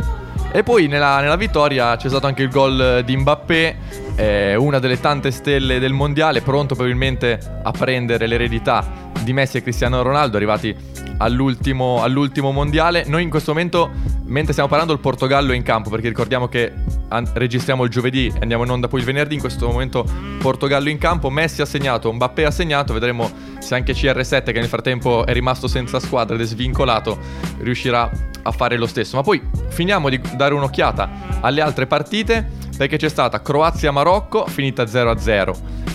E 0.53 0.63
poi 0.63 0.87
nella, 0.87 1.21
nella 1.21 1.37
vittoria 1.37 1.97
c'è 1.97 2.09
stato 2.09 2.27
anche 2.27 2.43
il 2.43 2.49
gol 2.49 3.03
di 3.05 3.17
Mbappé, 3.17 3.77
eh, 4.17 4.57
una 4.57 4.79
delle 4.79 4.99
tante 4.99 5.31
stelle 5.31 5.79
del 5.79 5.93
mondiale, 5.93 6.41
pronto 6.41 6.75
probabilmente 6.75 7.39
a 7.63 7.71
prendere 7.71 8.27
l'eredità 8.27 9.05
di 9.23 9.33
Messi 9.33 9.59
e 9.59 9.63
Cristiano 9.63 10.03
Ronaldo, 10.03 10.37
arrivati 10.37 10.75
all'ultimo, 11.19 12.03
all'ultimo 12.03 12.53
mondiale. 12.53 13.05
Noi 13.07 13.23
in 13.23 13.31
questo 13.31 13.53
momento, 13.53 13.91
mentre 14.25 14.53
stiamo 14.53 14.69
parlando, 14.69 14.93
il 14.93 15.01
Portogallo 15.01 15.53
è 15.53 15.57
in 15.57 15.63
campo, 15.63 15.91
perché 15.91 16.09
ricordiamo 16.09 16.49
che 16.49 16.73
an- 17.09 17.29
registriamo 17.33 17.85
il 17.85 17.91
giovedì 17.91 18.27
e 18.27 18.39
andiamo 18.41 18.65
in 18.65 18.71
onda 18.71 18.89
poi 18.89 19.01
il 19.01 19.07
venerdì. 19.07 19.35
In 19.35 19.41
questo 19.41 19.67
momento 19.67 20.05
Portogallo 20.39 20.89
in 20.89 20.99
campo, 20.99 21.31
Messi 21.31 21.61
ha 21.61 21.67
segnato, 21.67 22.13
Mbappé 22.13 22.45
ha 22.45 22.51
segnato, 22.51 22.93
vedremo 22.93 23.31
se 23.59 23.75
anche 23.75 23.93
CR7, 23.93 24.45
che 24.45 24.61
nel 24.61 24.69
frattempo 24.69 25.27
è 25.27 25.33
rimasto 25.33 25.69
senza 25.69 26.01
squadra 26.01 26.37
ed 26.37 26.41
è 26.41 26.45
svincolato, 26.45 27.19
riuscirà 27.59 28.11
a 28.43 28.51
fare 28.53 28.77
lo 28.77 28.87
stesso. 28.87 29.17
Ma 29.17 29.23
poi 29.23 29.43
finiamo 29.69 30.09
di 30.09 30.21
dare 30.37 30.55
un'occhiata 30.55 31.41
alle 31.41 31.61
altre 31.61 31.87
partite 31.87 32.65
perché 32.77 32.97
c'è 32.97 33.09
stata 33.09 33.41
Croazia-Marocco 33.41 34.47
finita 34.47 34.85
0-0. 34.85 35.55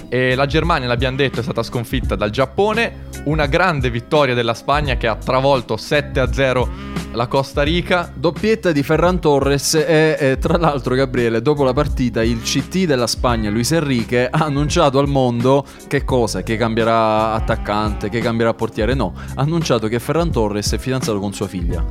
E 0.10 0.36
la 0.36 0.46
Germania, 0.46 0.88
l'abbiamo 0.88 1.16
detto, 1.16 1.40
è 1.40 1.44
stata 1.44 1.64
sconfitta 1.64 2.16
dal 2.16 2.32
Giappone. 2.32 3.10
Una 3.26 3.46
grande 3.46 3.90
vittoria 3.90 4.34
della 4.34 4.54
Spagna 4.54 4.98
che 4.98 5.08
ha 5.08 5.16
travolto 5.16 5.76
7-0 5.76 7.01
la 7.14 7.28
Costa 7.28 7.62
Rica. 7.64 8.12
Doppietta 8.14 8.72
di 8.72 8.84
Ferran 8.84 9.20
Torres 9.20 9.76
e, 9.76 10.38
tra 10.40 10.58
l'altro 10.58 10.96
Gabriele 10.96 11.42
dopo 11.42 11.64
la 11.64 11.74
partita 11.74 12.24
il 12.24 12.42
CT 12.42 12.86
della 12.86 13.08
Spagna 13.08 13.50
Luis 13.50 13.72
Enrique 13.72 14.28
ha 14.30 14.46
annunciato 14.46 15.00
al 15.00 15.08
mondo 15.08 15.66
che 15.88 16.04
cosa? 16.04 16.42
Che 16.44 16.58
cambierà 16.58 17.34
attaccante, 17.34 18.10
che 18.10 18.20
cambierà 18.20 18.54
portiere? 18.54 18.94
No, 18.94 19.14
ha 19.36 19.42
annunciato 19.42 19.88
che 19.88 20.00
Ferran 20.00 20.32
Torres 20.32 20.72
è 20.74 20.78
fidanzato 20.78 21.20
con 21.20 21.34
sua 21.34 21.48
figlia. 21.48 21.84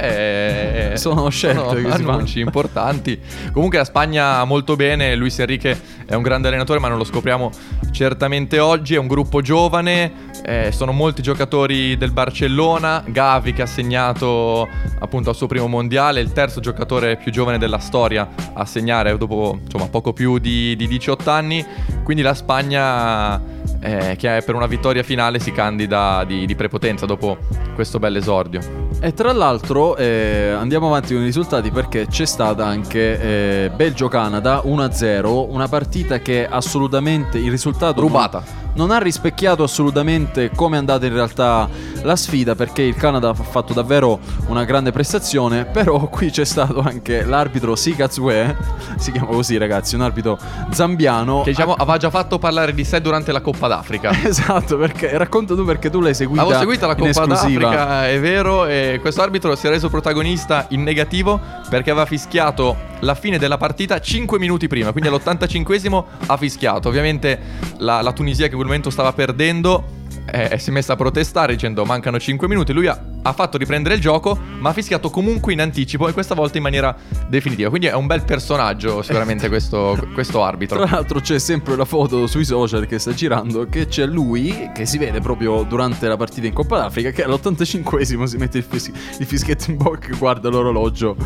Eh, 0.00 0.92
Sono 0.94 1.28
scelte 1.28 1.58
sono 1.60 1.74
si 1.76 1.82
fanno. 1.88 2.12
annunci 2.12 2.38
importanti. 2.38 3.20
Comunque 3.52 3.78
la 3.78 3.84
Spagna 3.84 4.44
molto 4.44 4.76
bene, 4.76 5.16
Luis 5.16 5.36
Enrique 5.40 5.76
è 6.06 6.14
un 6.14 6.22
grande 6.22 6.46
allenatore, 6.46 6.78
ma 6.78 6.86
non 6.88 6.98
lo 6.98 7.04
scopriamo 7.04 7.50
certamente 7.90 8.60
oggi. 8.60 8.94
È 8.94 8.98
un 8.98 9.08
gruppo 9.08 9.40
giovane, 9.40 10.12
eh, 10.44 10.70
sono 10.72 10.92
molti 10.92 11.20
giocatori 11.20 11.96
del 11.96 12.12
Barcellona. 12.12 13.02
Gavi 13.08 13.52
che 13.52 13.62
ha 13.62 13.66
segnato 13.66 14.67
appunto 14.98 15.30
al 15.30 15.36
suo 15.36 15.46
primo 15.46 15.66
mondiale, 15.66 16.20
il 16.20 16.32
terzo 16.32 16.60
giocatore 16.60 17.16
più 17.16 17.30
giovane 17.32 17.58
della 17.58 17.78
storia 17.78 18.28
a 18.52 18.64
segnare 18.64 19.16
dopo 19.16 19.58
insomma 19.62 19.88
poco 19.88 20.12
più 20.12 20.38
di, 20.38 20.76
di 20.76 20.86
18 20.86 21.30
anni. 21.30 21.64
Quindi 22.02 22.22
la 22.22 22.34
Spagna 22.34 23.40
eh, 23.80 24.16
che 24.16 24.42
per 24.44 24.54
una 24.54 24.66
vittoria 24.66 25.02
finale 25.02 25.38
si 25.38 25.52
candida 25.52 26.24
di, 26.24 26.46
di 26.46 26.54
prepotenza 26.54 27.06
dopo 27.06 27.38
questo 27.74 27.98
bel 27.98 28.16
esordio. 28.16 28.88
E 29.00 29.14
tra 29.14 29.32
l'altro 29.32 29.96
eh, 29.96 30.50
andiamo 30.50 30.88
avanti 30.88 31.12
con 31.12 31.22
i 31.22 31.26
risultati 31.26 31.70
perché 31.70 32.06
c'è 32.06 32.26
stata 32.26 32.66
anche 32.66 33.20
eh, 33.66 33.70
Belgio-Canada 33.70 34.62
1-0, 34.64 35.46
una 35.48 35.68
partita 35.68 36.18
che 36.18 36.46
assolutamente 36.46 37.38
il 37.38 37.50
risultato 37.50 38.00
Rubata. 38.00 38.42
Non, 38.42 38.67
ha 38.86 38.98
rispecchiato 38.98 39.62
assolutamente 39.62 40.50
come 40.54 40.76
è 40.76 40.78
andata 40.78 41.06
in 41.06 41.12
realtà 41.12 41.68
la 42.02 42.16
sfida 42.16 42.54
perché 42.54 42.82
il 42.82 42.94
Canada 42.94 43.30
ha 43.30 43.34
fatto 43.34 43.72
davvero 43.72 44.18
una 44.46 44.64
grande 44.64 44.92
prestazione, 44.92 45.64
però 45.64 46.06
qui 46.08 46.30
c'è 46.30 46.44
stato 46.44 46.80
anche 46.80 47.24
l'arbitro 47.24 47.74
Sikazue, 47.74 48.56
si 48.96 49.12
chiama 49.12 49.28
così 49.28 49.56
ragazzi, 49.56 49.94
un 49.94 50.02
arbitro 50.02 50.38
zambiano. 50.70 51.42
Che 51.42 51.50
diciamo 51.50 51.74
aveva 51.74 51.96
già 51.96 52.10
fatto 52.10 52.38
parlare 52.38 52.72
di 52.72 52.84
sé 52.84 53.00
durante 53.00 53.32
la 53.32 53.40
Coppa 53.40 53.68
d'Africa. 53.68 54.10
Esatto, 54.28 54.76
perché 54.76 55.16
racconta 55.16 55.54
tu 55.54 55.64
perché 55.64 55.88
tu 55.88 56.00
l'hai 56.00 56.12
seguita 56.12 56.42
Avevo 56.42 56.58
seguito 56.58 56.86
la 56.86 56.94
Coppa 56.94 57.26
d'Africa, 57.26 58.08
è 58.08 58.20
vero, 58.20 58.66
e 58.66 58.98
questo 59.00 59.22
arbitro 59.22 59.56
si 59.56 59.66
è 59.66 59.70
reso 59.70 59.88
protagonista 59.88 60.66
in 60.70 60.82
negativo 60.82 61.40
perché 61.68 61.90
aveva 61.90 62.04
fischiato 62.04 62.76
la 63.00 63.14
fine 63.14 63.38
della 63.38 63.56
partita 63.56 64.00
5 64.00 64.38
minuti 64.38 64.66
prima, 64.66 64.92
quindi 64.92 65.10
all'85esimo 65.10 66.04
ha 66.26 66.36
fischiato. 66.36 66.88
Ovviamente 66.88 67.38
la, 67.78 68.02
la 68.02 68.12
Tunisia 68.12 68.44
che 68.46 68.50
in 68.52 68.56
quel 68.56 68.66
momento 68.66 68.90
stava 68.90 69.12
perdendo 69.12 69.96
eh, 70.30 70.58
si 70.58 70.70
è 70.70 70.72
messa 70.72 70.94
a 70.94 70.96
protestare 70.96 71.54
dicendo 71.54 71.84
mancano 71.84 72.18
5 72.18 72.48
minuti, 72.48 72.72
lui 72.72 72.86
ha, 72.86 73.00
ha 73.28 73.32
fatto 73.32 73.58
riprendere 73.58 73.94
il 73.94 74.00
gioco 74.00 74.38
ma 74.58 74.70
ha 74.70 74.72
fischiato 74.72 75.10
comunque 75.10 75.52
in 75.52 75.60
anticipo 75.60 76.08
e 76.08 76.12
questa 76.12 76.34
volta 76.34 76.56
in 76.56 76.62
maniera 76.62 76.96
definitiva. 77.28 77.68
Quindi 77.68 77.86
è 77.86 77.94
un 77.94 78.06
bel 78.06 78.24
personaggio 78.24 79.02
sicuramente 79.02 79.48
questo, 79.48 79.96
questo 80.14 80.42
arbitro. 80.42 80.78
Tra 80.78 80.96
l'altro 80.96 81.20
c'è 81.20 81.38
sempre 81.38 81.76
la 81.76 81.84
foto 81.84 82.26
sui 82.26 82.44
social 82.44 82.86
che 82.86 82.98
sta 82.98 83.12
girando 83.12 83.66
che 83.68 83.86
c'è 83.86 84.06
lui 84.06 84.70
che 84.74 84.86
si 84.86 84.98
vede 84.98 85.20
proprio 85.20 85.62
durante 85.62 86.08
la 86.08 86.16
partita 86.16 86.46
in 86.46 86.52
Coppa 86.52 86.78
d'Africa 86.78 87.10
che 87.10 87.24
all'85esimo 87.24 88.24
si 88.24 88.36
mette 88.36 88.58
il, 88.58 88.64
fis- 88.64 88.92
il 89.18 89.26
fischietto 89.26 89.70
in 89.70 89.76
bocca 89.76 90.08
e 90.08 90.16
guarda 90.16 90.48
l'orologio. 90.48 91.16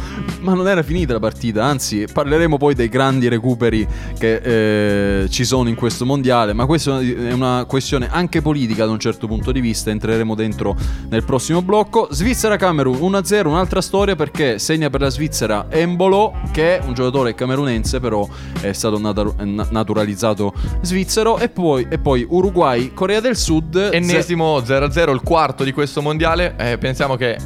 Ma 0.40 0.54
non 0.54 0.68
era 0.68 0.82
finita 0.82 1.12
la 1.12 1.20
partita, 1.20 1.64
anzi 1.64 2.06
parleremo 2.12 2.56
poi 2.56 2.74
dei 2.74 2.88
grandi 2.88 3.28
recuperi 3.28 3.86
che 4.18 5.22
eh, 5.22 5.28
ci 5.28 5.44
sono 5.44 5.68
in 5.68 5.74
questo 5.74 6.04
mondiale, 6.04 6.52
ma 6.52 6.66
questa 6.66 7.00
è 7.00 7.32
una 7.32 7.64
questione 7.66 8.08
anche 8.10 8.42
politica 8.42 8.84
da 8.84 8.92
un 8.92 8.98
certo 8.98 9.26
punto 9.26 9.52
di 9.52 9.60
vista, 9.60 9.90
entreremo 9.90 10.34
dentro 10.34 10.76
nel 11.08 11.24
prossimo 11.24 11.62
blocco. 11.62 11.91
Svizzera-Camerun 12.10 12.96
1-0, 12.96 13.46
un'altra 13.46 13.80
storia 13.80 14.16
perché 14.16 14.58
segna 14.58 14.88
per 14.90 15.00
la 15.00 15.10
Svizzera 15.10 15.66
Embolo 15.68 16.32
che 16.50 16.78
è 16.78 16.84
un 16.84 16.94
giocatore 16.94 17.34
camerunense 17.34 18.00
però 18.00 18.26
è 18.60 18.72
stato 18.72 18.98
natu- 18.98 19.40
na- 19.42 19.66
naturalizzato 19.70 20.52
svizzero 20.80 21.38
e 21.38 21.48
poi, 21.48 21.86
e 21.88 21.98
poi 21.98 22.26
Uruguay-Corea 22.28 23.20
del 23.20 23.36
Sud. 23.36 23.90
Ennesimo 23.92 24.58
0-0, 24.58 25.12
il 25.12 25.20
quarto 25.22 25.64
di 25.64 25.72
questo 25.72 26.02
mondiale. 26.02 26.54
Eh, 26.58 26.78
pensiamo 26.78 27.16
che 27.16 27.36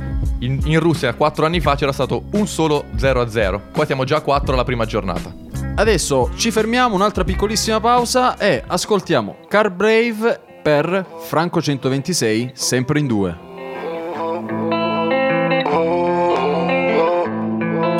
in, 0.40 0.61
in 0.64 0.81
Russia 0.81 1.14
4 1.14 1.47
anni 1.47 1.61
fa 1.61 1.75
c'era 1.75 1.92
stato 1.92 2.25
un 2.33 2.47
solo 2.47 2.85
0-0. 2.97 3.73
Qua 3.73 3.85
siamo 3.85 4.05
già 4.05 4.16
a 4.16 4.20
4 4.20 4.53
alla 4.53 4.64
prima 4.64 4.85
giornata. 4.85 5.35
Adesso 5.75 6.31
ci 6.37 6.51
fermiamo, 6.51 6.94
un'altra 6.94 7.25
piccolissima 7.25 7.81
pausa 7.81 8.37
e 8.38 8.62
ascoltiamo 8.66 9.37
Car 9.49 9.70
Brave 9.70 10.40
per 10.62 11.07
Franco 11.20 11.61
126, 11.61 12.53
sempre 12.55 12.99
in 12.99 13.07
due. 13.07 13.45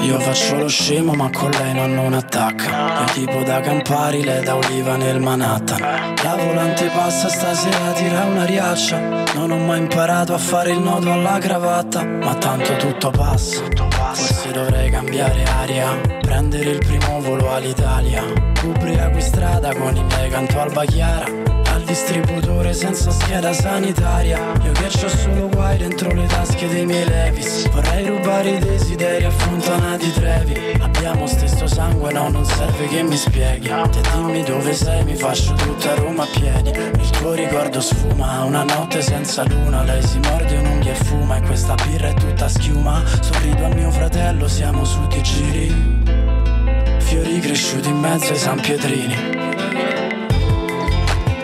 Io 0.07 0.21
faccio 0.21 0.55
lo 0.55 0.69
scemo 0.69 1.15
ma 1.15 1.29
con 1.31 1.51
lei 1.51 1.75
non, 1.75 1.93
non 1.93 2.13
attacca 2.13 3.01
Io 3.01 3.05
tipo 3.13 3.43
da 3.43 3.59
Campari, 3.59 4.23
lei 4.23 4.45
da 4.45 4.55
Oliva 4.55 4.95
nel 4.95 5.21
Manhattan. 5.21 6.15
La 6.23 6.37
volante 6.37 6.89
passa 6.95 7.29
stasera, 7.29 7.91
tira 7.91 8.23
una 8.23 8.45
riaccia. 8.45 9.25
Non 9.35 9.51
ho 9.51 9.57
mai 9.57 9.81
imparato 9.81 10.33
a 10.33 10.39
fare 10.39 10.71
il 10.71 10.79
nodo 10.79 11.13
alla 11.13 11.39
cravatta 11.39 12.05
Ma 12.05 12.37
tanto 12.37 12.77
tutto 12.77 13.11
passa. 13.11 13.63
Forse 13.91 14.53
dovrei 14.53 14.91
cambiare 14.91 15.43
aria 15.43 16.01
Prendere 16.21 16.71
il 16.71 16.79
primo 16.79 17.21
volo 17.21 17.53
all'Italia. 17.53 18.23
Ubriaco 18.63 19.17
in 19.17 19.23
strada 19.23 19.75
con 19.75 19.97
i 19.97 20.05
miei 20.05 20.31
canto 20.31 20.61
alba 20.61 20.85
chiara 20.85 21.47
distributore 21.87 22.75
senza 22.75 23.11
scheda 23.11 23.53
sanitaria. 23.53 24.39
Io 24.65 24.73
che 24.73 24.89
c'ho 24.89 25.09
solo 25.09 25.49
guai 25.49 25.79
dentro 25.79 26.13
le 26.13 26.27
tasche 26.27 26.69
dei 26.69 26.85
miei 26.85 27.09
Levis. 27.09 27.69
Vorrei 27.71 28.07
rubare 28.07 28.51
i 28.51 28.59
desideri 28.59 29.25
a 29.25 29.31
Fontanati 29.31 30.13
Trevi. 30.13 30.77
Abbiamo 30.81 31.27
stesso 31.27 31.67
sangue, 31.67 32.13
no 32.13 32.29
non 32.29 32.45
serve 32.45 32.89
che 32.89 33.03
mi 33.03 33.17
spieghi. 33.17 33.69
Te 33.69 34.01
dimmi 34.13 34.43
dove 34.43 34.75
sei, 34.75 35.05
mi 35.05 35.15
faccio 35.15 35.55
tutta 35.55 35.95
Roma 35.95 36.25
a 36.25 36.27
piedi. 36.27 36.71
Il 36.71 37.11
tuo 37.11 37.33
ricordo 37.33 37.81
sfuma, 37.81 38.43
una 38.45 38.65
notte 38.65 39.01
senza 39.01 39.45
luna. 39.45 39.85
Lei 39.85 40.03
si 40.03 40.19
morde 40.19 40.57
un'unghia 40.59 40.93
e 40.93 40.97
fuma 40.97 41.37
E 41.37 41.41
questa 41.43 41.75
birra 41.75 42.09
è 42.09 42.15
tutta 42.15 42.49
schiuma. 42.49 43.03
Sorrido 43.21 43.65
a 43.65 43.69
mio 43.69 43.91
fratello, 43.91 44.49
siamo 44.49 44.85
su 44.85 45.07
di 45.07 45.23
giri. 45.23 46.05
Fiori 46.99 47.39
cresciuti 47.39 47.89
in 47.89 47.99
mezzo 47.99 48.33
ai 48.33 48.39
San 48.39 48.61
Pietrini 48.61 49.46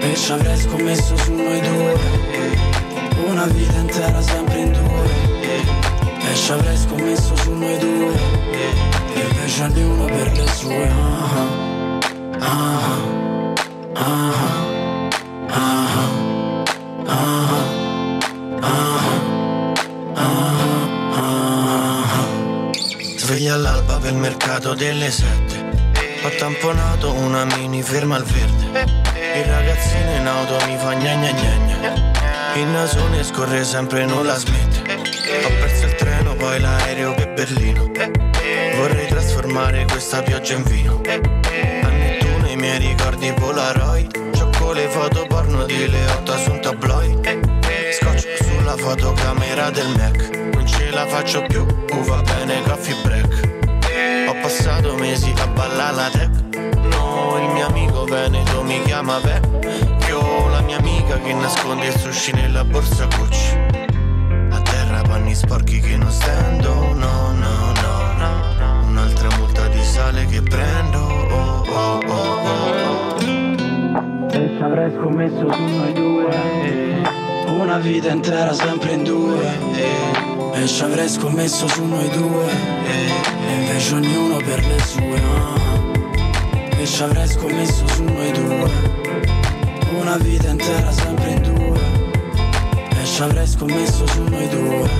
e 0.02 0.16
ci 0.16 0.32
avrei 0.32 0.56
scommesso 0.58 1.16
su 1.16 1.32
noi 1.32 1.60
due. 1.60 1.94
Una 3.24 3.46
vita 3.46 3.78
intera 3.78 4.20
sempre 4.20 4.58
in 4.58 4.72
due. 4.72 5.10
E 6.28 6.34
ci 6.34 6.52
avrei 6.52 6.76
scommesso 6.76 7.36
su 7.36 7.52
noi 7.52 7.78
due. 7.78 8.12
E 9.14 9.20
invece 9.20 9.62
ognuno 9.62 10.04
per 10.06 10.32
le 10.32 10.46
sue. 10.48 10.88
Ah, 10.88 11.98
ah, 12.38 12.80
ah, 13.94 14.32
ah, 15.46 15.70
Sveglia 23.16 23.54
all'alba 23.54 23.98
per 23.98 24.10
il 24.10 24.18
mercato 24.18 24.74
delle 24.74 25.10
sette. 25.10 25.70
Ho 26.24 26.30
tamponato 26.38 27.12
una 27.12 27.44
mini 27.44 27.82
ferma 27.82 28.16
al 28.16 28.24
verde 28.24 29.01
Il 29.34 29.44
ragazzino 29.44 30.14
in 30.16 30.26
auto 30.26 30.58
mi 30.66 30.76
fa 30.76 30.92
gna 30.92 31.14
gna 31.14 31.30
gna 31.30 32.54
Il 32.54 32.66
nasone 32.66 33.24
scorre 33.24 33.64
sempre 33.64 34.04
non 34.04 34.26
la 34.26 34.36
smette 34.36 34.80
Ho 35.44 35.48
perso 35.58 35.86
il 35.86 35.94
treno 35.94 36.34
poi 36.34 36.60
l'aereo 36.60 37.14
per 37.14 37.32
Berlino. 37.32 37.90
Vorrei 38.76 39.06
trasformare 39.06 39.86
questa 39.86 40.20
pioggia 40.22 40.54
in 40.54 40.62
vino. 40.64 41.00
A 41.06 41.88
Nettuno 41.88 42.48
i 42.48 42.56
miei 42.56 42.78
ricordi 42.78 43.32
Polaroid. 43.32 44.34
Ciocco 44.34 44.72
le 44.72 44.88
foto 44.88 45.24
porno 45.26 45.64
di 45.64 45.88
Leotta 45.88 46.36
su 46.36 46.50
un 46.50 46.60
tabloid 46.60 47.50
Scotch 47.92 48.36
sulla 48.44 48.76
fotocamera 48.76 49.70
del 49.70 49.88
Mac. 49.96 50.28
Non 50.52 50.66
ce 50.66 50.90
la 50.90 51.06
faccio 51.06 51.42
più, 51.46 51.62
uh, 51.62 52.04
va 52.04 52.20
bene 52.20 52.60
coffee 52.62 52.96
break. 53.02 53.50
Ho 54.28 54.34
passato 54.42 54.94
mesi 54.96 55.32
a 55.38 55.46
ballare 55.46 55.94
la 55.94 56.10
tech 56.10 56.31
mio 57.62 57.66
amico 57.66 58.04
Veneto 58.04 58.62
mi 58.62 58.82
chiama 58.82 59.18
vecchio 59.20 60.48
La 60.48 60.60
mia 60.62 60.78
amica 60.78 61.18
che 61.18 61.32
nasconde 61.32 61.86
il 61.86 61.96
sushi 61.96 62.32
nella 62.32 62.64
borsa 62.64 63.06
Gucci. 63.06 63.56
A 64.50 64.60
terra 64.62 65.02
panni 65.02 65.34
sporchi 65.34 65.78
che 65.80 65.96
non 65.96 66.10
stendo 66.10 66.72
No, 66.94 67.32
no, 67.32 67.72
no, 67.80 68.14
no. 68.18 68.86
Un'altra 68.88 69.28
multa 69.36 69.68
di 69.68 69.82
sale 69.82 70.26
che 70.26 70.42
prendo 70.42 70.98
oh, 70.98 71.64
oh, 71.68 72.00
oh, 72.06 72.40
oh. 72.46 73.16
E 74.30 74.54
ci 74.56 74.62
avrei 74.62 74.90
scommesso 74.90 75.52
su 75.52 75.62
noi 75.62 75.92
due 75.92 77.02
Una 77.46 77.78
vita 77.78 78.10
intera 78.10 78.52
sempre 78.54 78.92
in 78.92 79.04
due 79.04 79.46
E 80.54 80.66
ci 80.66 80.82
avrei 80.82 81.08
scommesso 81.08 81.68
su 81.68 81.84
noi 81.84 82.08
due 82.10 82.50
E 83.46 83.54
invece 83.54 83.94
ognuno 83.94 84.36
per 84.38 84.66
le 84.66 84.78
sue 84.80 85.20
ah. 85.20 85.81
E 86.82 86.84
ci 86.84 87.00
avrei 87.00 87.28
scommesso 87.28 87.86
su 87.86 88.02
noi 88.02 88.32
due 88.32 88.68
Una 90.00 90.16
vita 90.16 90.48
intera 90.48 90.90
sempre 90.90 91.30
in 91.30 91.42
due 91.42 91.78
E 93.00 93.04
ci 93.04 93.22
avrei 93.22 93.46
scommesso 93.46 94.04
su 94.08 94.24
noi 94.24 94.48
due 94.48 94.90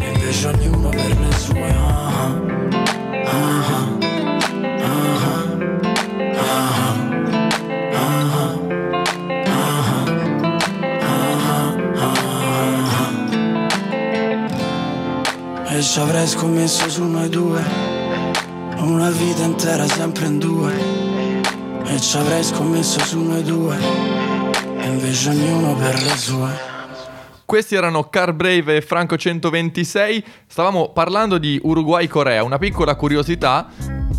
E 0.00 0.12
invece 0.14 0.46
ognuno 0.46 0.88
per 0.88 1.20
le 1.20 1.32
sue 1.36 1.70
ah, 1.70 2.32
ah, 3.26 3.26
ah, 3.26 3.98
ah, 4.80 5.20
ah, 6.32 6.64
ah, 15.66 15.74
E 15.76 15.82
ci 15.82 15.98
avrei 16.00 16.26
scommesso 16.26 16.88
su 16.88 17.04
noi 17.04 17.28
due 17.28 17.95
Una 18.86 19.10
vita 19.10 19.42
intera 19.42 19.84
sempre 19.88 20.26
in 20.26 20.38
due 20.38 20.72
E 21.86 22.00
ci 22.00 22.16
avrei 22.16 22.44
scommesso 22.44 23.00
su 23.00 23.18
noi 23.18 23.42
due 23.42 23.76
E 24.78 24.86
invece 24.86 25.30
ognuno 25.30 25.74
per 25.74 26.00
le 26.00 26.16
sue 26.16 26.50
Questi 27.44 27.74
erano 27.74 28.04
Car 28.04 28.32
Brave 28.32 28.76
e 28.76 28.80
Franco 28.80 29.16
126. 29.16 30.24
Stavamo 30.46 30.90
parlando 30.90 31.38
di 31.38 31.60
Uruguay-Corea. 31.62 32.42
Una 32.42 32.58
piccola 32.58 32.96
curiosità: 32.96 33.68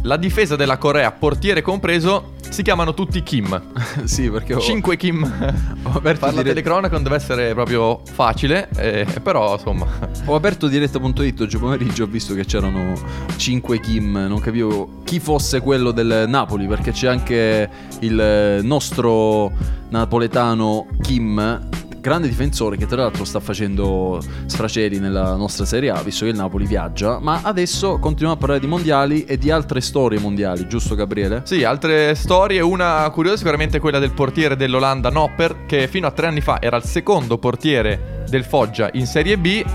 la 0.08 0.16
difesa 0.16 0.56
della 0.56 0.78
Corea, 0.78 1.12
portiere 1.12 1.62
compreso, 1.62 2.36
si 2.50 2.64
chiamano 2.64 2.94
tutti 2.94 3.22
Kim. 3.24 3.62
sì, 4.06 4.30
perché 4.30 4.54
ho, 4.54 4.60
5 4.60 4.96
Kim. 4.96 5.22
ho 5.84 5.90
aperto 5.92 6.26
Per 6.26 6.34
la 6.34 6.42
dire- 6.42 6.54
telecronaca 6.54 6.94
non 6.94 7.04
deve 7.04 7.18
essere 7.18 7.54
proprio 7.54 8.00
facile, 8.10 8.70
eh, 8.78 9.06
però 9.22 9.54
insomma. 9.56 9.86
Ho 10.26 10.36
aperto 10.36 10.68
diretta.it 10.68 11.42
oggi 11.42 11.58
pomeriggio 11.58 12.06
ho 12.06 12.08
visto 12.08 12.34
che 12.34 12.46
c'erano 12.46 12.94
5 13.36 13.80
Kim, 13.82 14.14
non 14.14 14.40
capivo 14.40 15.02
chi 15.04 15.20
fosse 15.20 15.60
quello 15.60 15.92
del 15.92 16.26
Napoli 16.28 16.68
perché 16.68 16.92
c'è 16.92 17.08
anche 17.08 17.70
il 18.00 18.60
nostro 18.64 19.52
napoletano 19.90 20.88
Kim, 21.02 21.68
grande 22.08 22.30
difensore 22.30 22.78
che 22.78 22.86
tra 22.86 23.02
l'altro 23.02 23.26
sta 23.26 23.42
facendo 23.42 24.22
sfraceli 24.46 24.98
nella 24.98 25.36
nostra 25.36 25.66
Serie 25.66 25.90
A 25.90 26.02
visto 26.02 26.24
che 26.24 26.32
il 26.32 26.38
Napoli 26.38 26.66
viaggia, 26.66 27.20
ma 27.20 27.42
adesso 27.44 28.00
continuiamo 28.00 28.34
a 28.34 28.38
parlare 28.38 28.62
di 28.62 28.68
mondiali 28.68 29.26
e 29.26 29.38
di 29.38 29.52
altre 29.52 29.82
storie 29.82 30.18
mondiali, 30.18 30.68
giusto 30.70 30.96
Gabriele? 30.96 31.42
Sì, 31.44 31.66
altre 31.66 32.16
storie. 32.16 32.62
Una 32.62 33.10
curiosa 33.10 33.36
sicuramente 33.38 33.80
quella 33.80 34.00
del 34.00 34.12
portiere 34.12 34.56
dell'Olanda 34.56 35.10
Nopper, 35.10 35.66
che 35.66 35.90
fino 35.90 36.08
a 36.08 36.12
tre 36.12 36.28
anni 36.28 36.40
fa 36.40 36.62
era 36.62 36.78
il 36.78 36.84
secondo 36.84 37.38
portiere 37.38 38.24
del 38.30 38.46
Foggia 38.46 38.90
in 38.94 39.06
Serie 39.06 39.38
B. 39.38 39.66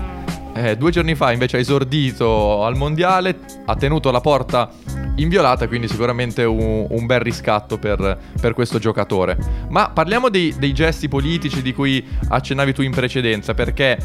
Eh, 0.55 0.77
due 0.77 0.91
giorni 0.91 1.15
fa 1.15 1.31
invece 1.31 1.57
ha 1.57 1.59
esordito 1.59 2.63
al 2.63 2.75
mondiale, 2.75 3.39
ha 3.65 3.75
tenuto 3.75 4.11
la 4.11 4.21
porta 4.21 4.69
inviolata, 5.15 5.67
quindi 5.67 5.87
sicuramente 5.87 6.43
un, 6.43 6.85
un 6.89 7.05
bel 7.05 7.21
riscatto 7.21 7.77
per, 7.79 8.19
per 8.39 8.53
questo 8.53 8.77
giocatore. 8.77 9.37
Ma 9.69 9.89
parliamo 9.89 10.29
dei, 10.29 10.53
dei 10.57 10.73
gesti 10.73 11.07
politici 11.07 11.61
di 11.63 11.73
cui 11.73 12.05
accennavi 12.27 12.73
tu 12.73 12.83
in 12.83 12.91
precedenza, 12.91 13.53
perché 13.55 13.97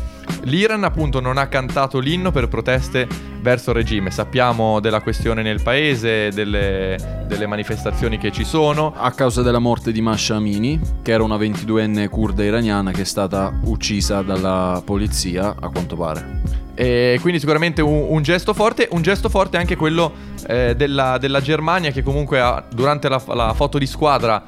l'Iran 0.45 0.85
appunto 0.85 1.21
non 1.21 1.37
ha 1.37 1.49
cantato 1.49 1.99
l'inno 1.99 2.31
per 2.31 2.49
proteste 2.49 3.07
verso 3.41 3.71
il 3.71 3.77
regime. 3.77 4.11
Sappiamo 4.11 4.81
della 4.81 5.01
questione 5.01 5.43
nel 5.43 5.63
paese, 5.63 6.31
delle, 6.31 7.25
delle 7.27 7.47
manifestazioni 7.47 8.19
che 8.19 8.33
ci 8.33 8.45
sono. 8.45 8.93
A 8.97 9.11
causa 9.13 9.43
della 9.43 9.59
morte 9.59 9.93
di 9.93 10.01
Masha 10.01 10.37
Amini, 10.37 10.81
che 11.03 11.13
era 11.13 11.23
una 11.23 11.37
22enne 11.37 12.09
kurda 12.09 12.45
iraniana 12.45 12.91
che 12.91 13.03
è 13.03 13.05
stata 13.05 13.53
uccisa 13.65 14.23
dalla 14.23 14.83
polizia, 14.85 15.55
a 15.59 15.69
quanto 15.69 15.97
pare. 15.97 16.67
E 16.75 17.19
quindi 17.21 17.41
sicuramente 17.41 17.83
un, 17.83 18.07
un 18.09 18.23
gesto 18.23 18.55
forte, 18.55 18.87
un 18.93 19.03
gesto 19.03 19.29
forte 19.29 19.57
anche 19.57 19.75
quello 19.75 20.13
eh, 20.47 20.77
della, 20.77 21.19
della 21.19 21.41
Germania 21.41 21.91
che 21.91 22.03
comunque 22.03 22.41
ha- 22.41 22.65
durante 22.73 23.09
la, 23.09 23.21
la 23.35 23.53
foto 23.53 23.79
di 23.79 23.87
squadra 23.87 24.45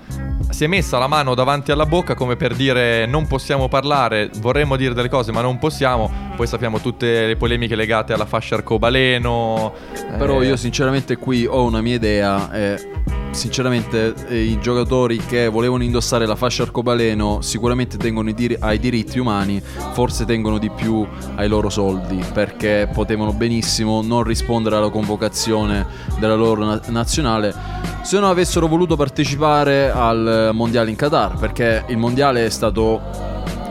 si 0.50 0.64
è 0.64 0.66
messa 0.66 0.98
la 0.98 1.06
mano 1.06 1.34
davanti 1.34 1.72
alla 1.72 1.86
bocca 1.86 2.14
come 2.14 2.36
per 2.36 2.54
dire 2.54 3.06
non 3.06 3.26
possiamo 3.26 3.68
parlare, 3.68 4.30
vorremmo 4.38 4.76
dire 4.76 4.94
delle 4.94 5.08
cose 5.08 5.32
ma 5.32 5.40
non 5.40 5.58
possiamo, 5.58 6.29
poi 6.40 6.48
sappiamo 6.48 6.80
tutte 6.80 7.26
le 7.26 7.36
polemiche 7.36 7.76
legate 7.76 8.14
alla 8.14 8.24
fascia 8.24 8.54
arcobaleno. 8.54 9.74
Però 10.16 10.40
eh, 10.40 10.46
io 10.46 10.56
sinceramente 10.56 11.16
qui 11.16 11.44
ho 11.44 11.64
una 11.64 11.82
mia 11.82 11.96
idea 11.96 12.50
e 12.50 12.92
sinceramente 13.32 14.14
eh, 14.26 14.38
i 14.40 14.58
giocatori 14.58 15.18
che 15.18 15.48
volevano 15.48 15.82
indossare 15.82 16.24
la 16.24 16.36
fascia 16.36 16.62
arcobaleno 16.62 17.42
sicuramente 17.42 17.98
tengono 17.98 18.30
i 18.30 18.32
dir- 18.32 18.56
ai 18.58 18.78
diritti 18.78 19.18
umani, 19.18 19.60
forse 19.92 20.24
tengono 20.24 20.56
di 20.56 20.70
più 20.70 21.06
ai 21.34 21.46
loro 21.46 21.68
soldi 21.68 22.24
perché 22.32 22.88
potevano 22.90 23.34
benissimo 23.34 24.00
non 24.00 24.22
rispondere 24.22 24.76
alla 24.76 24.88
convocazione 24.88 25.86
della 26.18 26.36
loro 26.36 26.64
na- 26.64 26.80
nazionale 26.86 27.54
se 28.02 28.18
non 28.18 28.30
avessero 28.30 28.66
voluto 28.66 28.96
partecipare 28.96 29.90
al 29.90 30.52
mondiale 30.54 30.88
in 30.88 30.96
Qatar 30.96 31.36
perché 31.36 31.84
il 31.88 31.98
mondiale 31.98 32.46
è 32.46 32.50
stato 32.50 33.28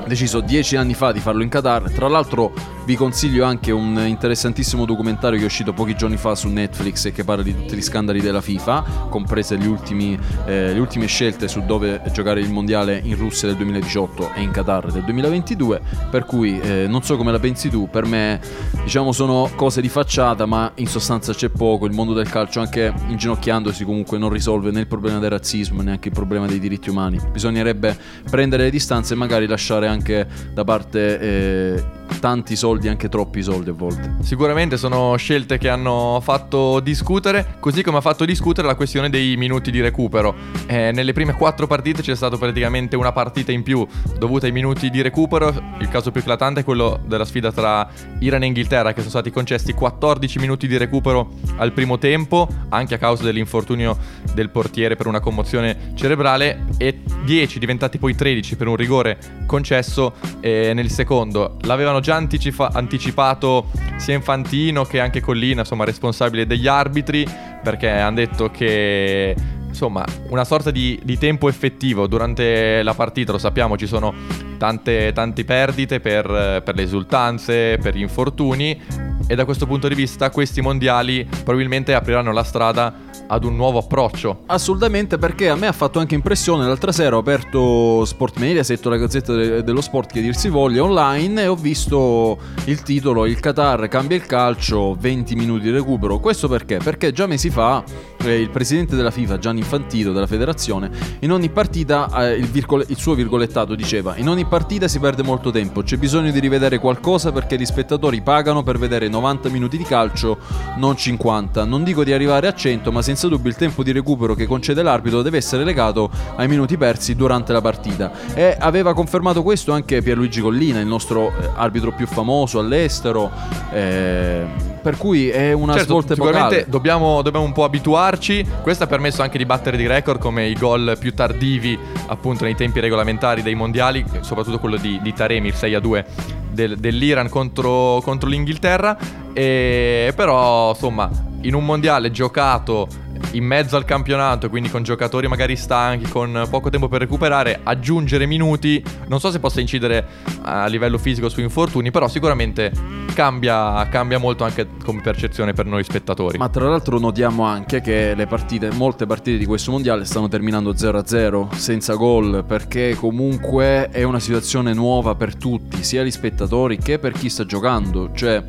deciso 0.10 0.42
dieci 0.42 0.76
anni 0.76 0.94
fa 0.94 1.14
di 1.14 1.22
farlo 1.22 1.44
in 1.44 1.50
Qatar. 1.50 1.92
Tra 1.92 2.10
l'altro 2.10 2.52
vi 2.90 2.96
consiglio 2.96 3.46
anche 3.46 3.72
un 3.72 4.04
interessantissimo 4.04 4.84
documentario 4.84 5.38
che 5.38 5.44
è 5.44 5.48
uscito 5.48 5.74
pochi 5.74 5.96
giorni 5.96 6.18
fa 6.18 6.34
su 6.34 6.48
Netflix 6.48 7.06
e 7.06 7.12
che 7.12 7.24
parla 7.24 7.44
di 7.44 7.56
tutti 7.56 7.76
gli 7.76 7.84
scandali 7.84 8.20
della 8.20 8.42
FIFA, 8.42 9.08
comprese 9.12 9.54
ultimi, 9.58 10.18
eh, 10.48 10.74
le 10.74 10.80
ultime 10.80 11.06
scelte 11.06 11.48
su 11.48 11.64
dove 11.64 12.02
giocare 12.12 12.40
il 12.40 12.50
mondiale 12.50 13.00
in 13.04 13.16
Russia 13.16 13.48
del 13.48 13.58
2018 13.58 14.34
e 14.34 14.42
in 14.42 14.50
Qatar 14.50 14.92
del 14.92 15.04
2022. 15.04 15.82
Per 16.10 16.26
cui 16.26 16.60
eh, 16.60 16.88
non 16.88 17.04
so 17.04 17.16
come 17.16 17.32
la 17.32 17.38
pensi 17.38 17.70
tu, 17.70 17.88
per 17.92 18.06
me 18.06 18.42
diciamo 18.82 19.12
sono 19.12 19.52
cose 19.56 19.82
di 19.82 19.90
facciata, 19.90 20.48
ma 20.48 20.72
in 20.78 20.88
sostanza 20.88 21.32
c'è 21.32 21.50
poco. 21.50 21.86
Il 21.86 21.94
mondo 21.94 22.14
del 22.14 22.28
calcio, 22.28 22.60
anche 22.60 22.92
inginocchiandosi, 23.08 23.84
comunque 23.84 24.18
non 24.18 24.32
risolve 24.32 24.72
né 24.72 24.80
il 24.80 24.88
problema 24.88 25.20
del 25.20 25.30
razzismo 25.30 25.84
neanche 25.84 26.08
il 26.08 26.16
problema 26.16 26.48
dei 26.48 26.58
diritti 26.58 26.90
umani. 26.90 27.20
Bisognerebbe 27.32 27.96
prendere 28.32 28.64
le 28.64 28.72
distanze 28.72 29.14
e 29.14 29.16
magari 29.16 29.46
lasciare 29.46 29.86
anche 29.86 30.28
da 30.52 30.64
parte 30.64 31.20
eh, 31.20 31.98
tanti 32.20 32.56
soldi, 32.56 32.79
anche 32.88 33.10
troppi 33.10 33.42
soldi 33.42 33.70
a 33.70 33.74
volte. 33.74 34.16
Sicuramente 34.22 34.78
sono 34.78 35.16
scelte 35.18 35.58
che 35.58 35.70
hanno 35.70 36.20
fatto 36.22 36.80
discutere, 36.80 37.58
così 37.60 37.84
come 37.84 37.98
ha 37.98 38.02
fatto 38.02 38.26
discutere 38.26 38.68
la 38.68 38.76
questione 38.76 39.10
dei 39.10 39.36
minuti 39.38 39.72
di 39.72 39.82
recupero. 39.82 40.36
Eh, 40.68 40.92
nelle 40.92 41.14
prime 41.14 41.34
quattro 41.34 41.68
partite 41.68 42.02
c'è 42.02 42.16
stata 42.16 42.38
praticamente 42.38 42.96
una 42.96 43.12
partita 43.12 43.52
in 43.52 43.64
più 43.64 43.86
dovuta 44.18 44.46
ai 44.46 44.52
minuti 44.52 44.90
di 44.90 45.02
recupero. 45.02 45.54
Il 45.80 45.90
caso 45.90 46.12
più 46.12 46.22
eclatante 46.22 46.62
è 46.62 46.64
quello 46.64 47.00
della 47.06 47.26
sfida 47.26 47.52
tra 47.52 47.88
Iran 48.20 48.44
e 48.44 48.46
Inghilterra, 48.48 48.90
che 48.94 49.00
sono 49.00 49.10
stati 49.10 49.32
concessi 49.32 49.74
14 49.74 50.40
minuti 50.40 50.68
di 50.68 50.78
recupero 50.78 51.32
al 51.58 51.72
primo 51.74 51.98
tempo, 51.98 52.48
anche 52.70 52.96
a 52.96 52.98
causa 52.98 53.24
dell'infortunio 53.24 53.98
del 54.34 54.50
portiere 54.50 54.96
per 54.96 55.08
una 55.08 55.20
commozione 55.20 55.92
cerebrale, 55.96 56.66
e 56.78 57.02
10 57.26 57.60
diventati 57.60 57.98
poi 57.98 58.16
13 58.16 58.56
per 58.56 58.68
un 58.68 58.76
rigore 58.76 59.18
concesso 59.46 60.14
eh, 60.40 60.74
nel 60.74 60.90
secondo. 60.90 61.58
L'avevano 61.62 62.00
già 62.00 62.16
anticipa- 62.16 62.69
anticipato 62.74 63.68
sia 63.98 64.16
Infantino 64.16 64.84
che 64.84 65.00
anche 65.00 65.22
Collina, 65.22 65.62
insomma, 65.62 65.86
responsabile 65.86 66.46
degli 66.46 66.68
arbitri, 66.68 67.26
perché 67.64 67.90
hanno 67.90 68.16
detto 68.16 68.50
che 68.50 69.36
insomma 69.68 70.04
una 70.30 70.44
sorta 70.44 70.72
di, 70.72 71.00
di 71.04 71.18
tempo 71.18 71.48
effettivo 71.48 72.08
durante 72.08 72.82
la 72.84 72.94
partita, 72.94 73.32
lo 73.32 73.38
sappiamo, 73.38 73.78
ci 73.78 73.88
sono 73.88 74.14
tante, 74.60 75.12
tante 75.14 75.44
perdite 75.44 76.00
per, 76.00 76.62
per 76.64 76.76
le 76.76 76.84
esultanze, 76.84 77.80
per 77.82 77.96
gli 77.96 78.02
infortuni 78.02 78.80
e 79.26 79.36
da 79.36 79.46
questo 79.46 79.66
punto 79.66 79.88
di 79.88 79.96
vista 79.96 80.30
questi 80.30 80.62
mondiali 80.62 81.24
probabilmente 81.24 81.94
apriranno 81.94 82.32
la 82.32 82.44
strada 82.44 83.08
ad 83.32 83.44
un 83.44 83.56
nuovo 83.56 83.80
approccio. 83.80 84.42
Assolutamente 84.48 85.18
perché 85.18 85.50
a 85.50 85.56
me 85.56 85.68
ha 85.68 85.72
fatto 85.72 86.00
anche 86.00 86.16
impressione 86.16 86.66
l'altra 86.66 86.92
sera 86.92 87.16
ho 87.16 87.20
aperto 87.20 88.04
Sport 88.06 88.38
Mediaset, 88.38 88.84
la 88.86 88.98
gazzetta 88.98 89.34
de- 89.34 89.64
dello 89.64 89.82
sport 89.82 90.12
che 90.12 90.22
dir 90.22 90.36
si 90.36 90.50
voglia 90.50 90.84
online 90.84 91.44
e 91.44 91.48
ho 91.48 91.56
visto 91.56 92.38
il 92.66 92.82
titolo 92.82 93.26
Il 93.28 93.40
Qatar 93.40 93.88
cambia 93.88 94.18
il 94.18 94.26
calcio 94.26 94.96
20 95.00 95.36
minuti 95.36 95.66
di 95.66 95.72
recupero. 95.72 96.20
Questo 96.20 96.48
perché? 96.48 96.80
Perché 96.84 97.12
già 97.12 97.28
mesi 97.28 97.52
fa 97.52 97.84
eh, 98.24 98.40
il 98.40 98.50
presidente 98.50 98.96
della 98.96 99.12
FIFA 99.12 99.38
Gianni 99.38 99.60
Infantino 99.60 100.12
della 100.12 100.28
federazione 100.28 100.90
in 101.20 101.32
ogni 101.32 101.50
partita 101.50 102.10
eh, 102.30 102.34
il, 102.34 102.48
virgole- 102.48 102.86
il 102.88 102.98
suo 102.98 103.14
virgolettato 103.14 103.76
diceva 103.76 104.16
in 104.18 104.28
ogni 104.28 104.46
partita 104.50 104.90
si 104.90 105.00
perde 105.00 105.24
molto 105.24 105.52
tempo, 105.52 105.84
c'è 105.84 105.96
bisogno 105.96 106.32
di 106.32 106.40
rivedere 106.40 106.80
qualcosa 106.80 107.32
perché 107.32 107.58
gli 107.58 107.66
spettatori 107.66 108.22
pagano 108.22 108.64
per 108.64 108.78
vedere 108.78 109.08
90 109.08 109.48
minuti 109.50 109.78
di 109.78 109.84
calcio, 109.84 110.40
non 110.78 110.98
50. 110.98 111.64
Non 111.64 111.84
dico 111.84 112.04
di 112.04 112.12
arrivare 112.12 112.48
a 112.48 112.54
100, 112.54 112.92
ma 112.92 113.02
senza 113.02 113.28
dubbio 113.28 113.50
il 113.50 113.56
tempo 113.56 113.84
di 113.84 113.92
recupero 113.92 114.34
che 114.34 114.48
concede 114.48 114.82
l'arbitro 114.82 115.22
deve 115.22 115.38
essere 115.38 115.64
legato 115.64 116.10
ai 116.36 116.48
minuti 116.48 116.76
persi 116.76 117.16
durante 117.16 117.54
la 117.54 117.62
partita. 117.62 118.12
E 118.34 118.58
aveva 118.60 118.94
confermato 118.94 119.44
questo 119.44 119.72
anche 119.72 120.02
Pierluigi 120.02 120.42
Collina, 120.42 120.80
il 120.80 120.88
nostro 120.88 121.30
eh, 121.30 121.50
arbitro 121.56 121.94
più 121.94 122.08
famoso 122.08 122.60
all'estero. 122.60 123.32
eh, 123.72 124.48
per 124.90 124.98
cui 124.98 125.30
è 125.30 125.52
una 125.52 125.74
Certo, 125.74 125.88
svolta 125.90 126.16
sicuramente 126.16 126.66
dobbiamo, 126.68 127.22
dobbiamo 127.22 127.46
un 127.46 127.52
po' 127.52 127.64
abituarci. 127.64 128.44
Questo 128.64 128.86
ha 128.86 128.88
permesso 128.88 129.22
anche 129.22 129.38
di 129.38 129.46
battere 129.46 129.78
di 129.78 129.86
record 129.86 130.20
come 130.20 130.48
i 130.48 130.56
gol 130.56 130.98
più 131.00 131.14
tardivi, 131.14 131.78
appunto, 132.08 132.44
nei 132.44 132.56
tempi 132.56 132.80
regolamentari 132.80 133.44
dei 133.44 133.54
mondiali, 133.54 134.04
soprattutto 134.22 134.58
quello 134.58 134.78
di, 134.78 135.00
di 135.04 135.14
Taremi, 135.14 135.50
il 135.50 135.54
6 135.54 135.76
a 135.76 135.80
2 135.80 136.06
del- 136.50 136.78
dell'Iran 136.78 137.30
contro, 137.30 138.02
contro 138.02 138.28
l'Inghilterra. 138.28 138.98
E, 139.32 140.12
però, 140.16 140.70
insomma, 140.70 141.08
in 141.42 141.54
un 141.54 141.64
mondiale 141.64 142.10
giocato 142.10 142.88
in 143.32 143.44
mezzo 143.44 143.76
al 143.78 143.86
campionato, 143.86 144.50
quindi 144.50 144.70
con 144.70 144.84
giocatori 144.84 145.28
magari 145.28 145.56
stanchi, 145.56 146.10
con 146.10 146.48
poco 146.50 146.70
tempo 146.70 146.88
per 146.88 147.02
recuperare, 147.02 147.60
aggiungere 147.64 148.26
minuti, 148.26 148.84
non 149.08 149.20
so 149.20 149.32
se 149.32 149.40
possa 149.40 149.62
incidere 149.62 150.06
a 150.42 150.66
livello 150.68 150.98
fisico 150.98 151.30
su 151.30 151.42
infortuni, 151.42 151.92
però 151.92 152.08
sicuramente 152.08 152.72
cambia, 153.14 153.88
cambia 153.90 154.18
molto 154.18 154.44
anche 154.44 154.68
come 154.84 155.02
percezione 155.02 155.54
per 155.54 155.66
noi 155.66 155.84
spettatori. 155.84 156.38
Ma 156.38 156.50
tra 156.50 156.70
l'altro 156.70 157.00
notiamo 157.00 157.44
anche 157.44 157.82
che 157.82 158.14
le 158.16 158.28
partite, 158.28 158.72
molte 158.72 159.06
partite 159.06 159.38
di 159.38 159.46
questo 159.46 159.72
mondiale 159.72 160.06
stanno 160.06 160.28
terminando 160.28 160.72
0-0, 160.74 161.54
senza 161.56 161.96
gol, 161.96 162.44
perché 162.48 162.96
comunque 162.96 163.90
è 163.90 164.04
una 164.04 164.20
situazione 164.20 164.74
nuova 164.74 165.16
per 165.16 165.36
tutti, 165.36 165.84
sia 165.84 166.04
gli 166.04 166.12
spettatori 166.12 166.78
che 166.78 166.98
per 166.98 167.12
chi 167.12 167.30
sta 167.30 167.46
giocando. 167.46 168.12
Cioè, 168.14 168.44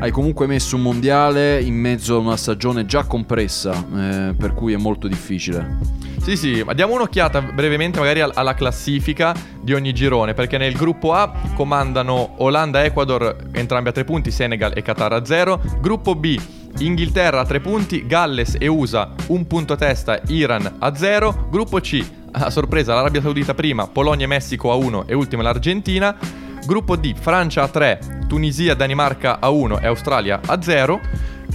hai 0.00 0.10
comunque 0.10 0.46
messo 0.46 0.76
un 0.76 0.82
mondiale 0.82 1.60
in 1.60 1.74
mezzo 1.74 2.16
a 2.16 2.18
una 2.18 2.36
stagione 2.36 2.84
già 2.84 3.04
compressa, 3.04 3.84
eh, 4.04 4.34
per 4.34 4.54
cui 4.54 4.72
è 4.72 4.76
molto 4.76 5.08
difficile. 5.08 5.78
Sì, 6.20 6.36
sì, 6.36 6.64
diamo 6.74 6.94
un'occhiata 6.94 7.42
brevemente 7.42 7.98
magari 7.98 8.20
al- 8.20 8.32
alla 8.34 8.54
classifica 8.54 9.34
di 9.60 9.74
ogni 9.74 9.92
girone, 9.92 10.32
perché 10.32 10.56
nel 10.56 10.74
gruppo 10.74 11.12
A 11.12 11.30
comandano 11.54 12.36
Olanda 12.38 12.82
Ecuador 12.82 13.36
entrambi 13.52 13.90
a 13.90 13.92
3 13.92 14.04
punti, 14.04 14.30
Senegal 14.30 14.72
e 14.74 14.82
Qatar 14.82 15.12
a 15.12 15.24
0. 15.24 15.60
Gruppo 15.80 16.14
B, 16.14 16.38
Inghilterra 16.78 17.40
a 17.40 17.44
3 17.44 17.60
punti, 17.60 18.06
Galles 18.06 18.56
e 18.58 18.66
USA 18.66 19.12
un 19.28 19.46
punto 19.46 19.74
a 19.74 19.76
testa, 19.76 20.20
Iran 20.28 20.76
a 20.78 20.94
0. 20.96 21.48
Gruppo 21.50 21.78
C, 21.80 22.02
a 22.32 22.50
sorpresa 22.50 22.94
l'Arabia 22.94 23.20
Saudita 23.20 23.54
prima, 23.54 23.86
Polonia 23.86 24.24
e 24.24 24.28
Messico 24.28 24.72
a 24.72 24.76
1 24.76 25.06
e 25.06 25.14
ultima 25.14 25.42
l'Argentina. 25.42 26.16
Gruppo 26.66 26.96
D, 26.96 27.14
Francia 27.14 27.62
a 27.62 27.68
3, 27.68 28.24
Tunisia 28.26 28.74
Danimarca 28.74 29.38
a 29.40 29.50
1 29.50 29.80
e 29.80 29.86
Australia 29.86 30.40
a 30.46 30.62
0. 30.62 31.00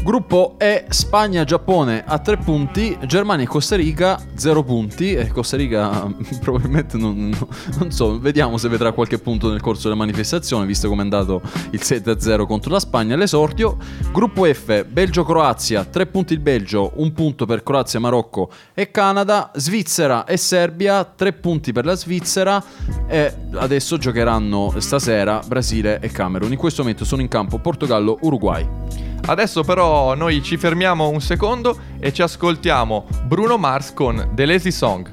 Gruppo 0.01 0.55
E, 0.57 0.85
Spagna-Giappone 0.87 2.05
a 2.05 2.19
3 2.19 2.37
punti, 2.37 2.97
Germania 3.05 3.43
e 3.43 3.47
Costa 3.47 3.75
Rica 3.75 4.17
0 4.33 4.63
punti 4.63 5.13
e 5.13 5.27
Costa 5.27 5.57
Rica 5.57 6.09
probabilmente 6.39 6.97
non, 6.97 7.37
non 7.77 7.91
so, 7.91 8.17
vediamo 8.17 8.57
se 8.57 8.69
vedrà 8.69 8.93
qualche 8.93 9.19
punto 9.19 9.49
nel 9.49 9.59
corso 9.59 9.83
della 9.83 9.95
manifestazione, 9.95 10.65
visto 10.65 10.87
come 10.87 11.01
è 11.01 11.03
andato 11.03 11.41
il 11.71 11.81
7-0 11.83 12.45
contro 12.45 12.71
la 12.71 12.79
Spagna 12.79 13.15
all'esordio. 13.15 13.75
Gruppo 14.13 14.45
F, 14.45 14.85
Belgio-Croazia, 14.85 15.83
3 15.83 16.05
punti 16.05 16.31
il 16.31 16.39
Belgio, 16.39 16.93
1 16.95 17.11
punto 17.11 17.45
per 17.45 17.61
Croazia, 17.61 17.99
Marocco 17.99 18.49
e 18.73 18.91
Canada, 18.91 19.51
Svizzera 19.55 20.23
e 20.23 20.37
Serbia, 20.37 21.03
3 21.03 21.33
punti 21.33 21.73
per 21.73 21.83
la 21.83 21.95
Svizzera 21.95 22.63
e 23.05 23.33
adesso 23.55 23.97
giocheranno 23.97 24.73
stasera 24.77 25.41
Brasile 25.45 25.99
e 25.99 26.09
Camerun. 26.09 26.53
In 26.53 26.57
questo 26.57 26.83
momento 26.83 27.03
sono 27.03 27.21
in 27.21 27.27
campo 27.27 27.59
Portogallo, 27.59 28.17
Uruguay. 28.21 29.08
Adesso 29.25 29.63
però 29.63 30.15
noi 30.15 30.41
ci 30.41 30.57
fermiamo 30.57 31.09
un 31.09 31.21
secondo 31.21 31.77
e 31.99 32.11
ci 32.11 32.21
ascoltiamo 32.21 33.07
Bruno 33.25 33.57
Mars 33.57 33.93
con 33.93 34.31
The 34.33 34.45
Lazy 34.45 34.71
Song. 34.71 35.09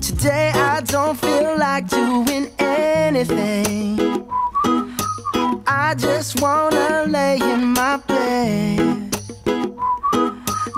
Today 0.00 0.50
I 0.50 0.82
don't 0.82 1.16
feel 1.18 1.56
like 1.56 1.88
doing 1.88 2.50
anything. 2.58 3.98
I 5.66 5.94
just 5.96 6.40
wanna 6.40 7.04
lay 7.06 7.38
in 7.38 7.72
my 7.72 7.98
bed. 8.06 9.08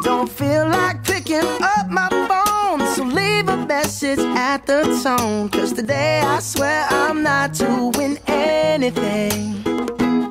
Don't 0.03 0.29
feel 0.29 0.67
like 0.69 1.03
picking 1.03 1.45
up 1.61 1.89
my 1.89 2.09
phone, 2.27 2.87
so 2.95 3.05
leave 3.05 3.49
a 3.49 3.57
message 3.67 4.19
at 4.37 4.67
the 4.67 4.83
tone. 5.03 5.49
Cause 5.51 5.73
today 5.73 6.21
I 6.21 6.41
swear 6.41 6.87
I'm 6.91 7.23
not 7.23 7.53
doing 7.53 8.19
anything. 8.27 9.63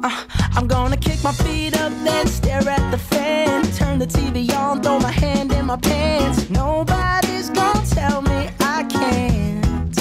Uh, 0.04 0.10
I'm 0.56 0.67
gonna 0.67 0.98
my 1.23 1.31
feet 1.34 1.77
up, 1.79 1.91
then 2.03 2.25
stare 2.27 2.67
at 2.67 2.91
the 2.91 2.97
fan. 2.97 3.63
Turn 3.73 3.99
the 3.99 4.07
TV 4.07 4.51
on, 4.53 4.81
throw 4.81 4.99
my 4.99 5.12
hand 5.12 5.51
in 5.53 5.65
my 5.65 5.77
pants. 5.77 6.49
Nobody's 6.49 7.49
gonna 7.49 7.86
tell 7.86 8.21
me 8.21 8.49
I 8.60 8.84
can't. 8.89 9.95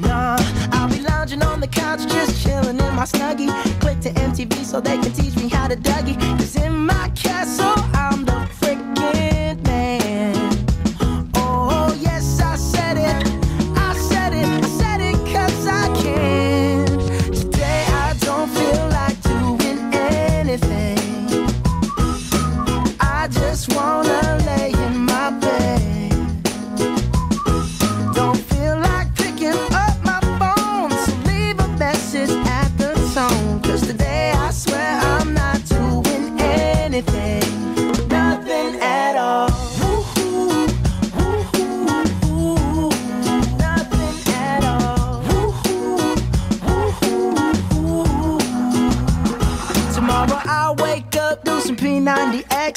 Nah, 0.00 0.36
I'll 0.72 0.88
be 0.88 1.00
lounging 1.00 1.42
on 1.42 1.60
the 1.60 1.68
couch, 1.68 2.00
just 2.08 2.42
chilling 2.42 2.78
in 2.78 2.94
my 2.94 3.04
snuggie. 3.04 3.50
Click 3.80 4.00
to 4.00 4.10
MTV 4.10 4.64
so 4.64 4.80
they 4.80 4.98
can 4.98 5.12
teach 5.12 5.36
me 5.36 5.48
how 5.48 5.68
to 5.68 5.76
Dougie. 5.76 6.18
Cause 6.38 6.56
in 6.56 6.74
my 6.74 7.08
castle, 7.10 7.74
I'm 7.94 8.25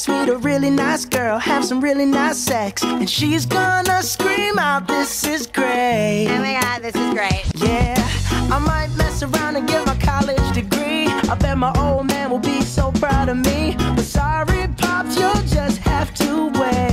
P90X, 0.00 0.08
meet 0.08 0.32
a 0.32 0.36
really 0.38 0.70
nice 0.70 1.04
girl, 1.04 1.38
have 1.38 1.64
some 1.64 1.80
really 1.80 2.06
nice 2.06 2.38
sex, 2.38 2.82
and 2.82 3.08
she's 3.08 3.46
gonna 3.46 4.02
scream 4.02 4.58
out, 4.58 4.86
"This 4.86 5.24
is 5.24 5.46
great!" 5.46 6.28
Oh 6.30 6.38
my 6.38 6.58
god, 6.60 6.82
this 6.82 6.94
is 6.94 7.14
great. 7.14 7.44
Yeah, 7.56 7.94
I 8.50 8.58
might 8.58 8.90
mess 8.96 9.22
around 9.22 9.56
and 9.56 9.66
get 9.68 9.86
my 9.86 9.96
college 9.96 10.52
degree. 10.52 11.06
I 11.28 11.34
bet 11.34 11.58
my 11.58 11.72
old 11.78 12.06
man 12.06 12.30
will 12.30 12.38
be 12.38 12.62
so 12.62 12.92
proud 12.92 13.28
of 13.28 13.38
me. 13.38 13.76
But 13.96 14.04
sorry, 14.04 14.68
pops, 14.78 15.18
you'll 15.18 15.42
just 15.46 15.78
have 15.78 16.12
to 16.14 16.48
wait. 16.58 16.89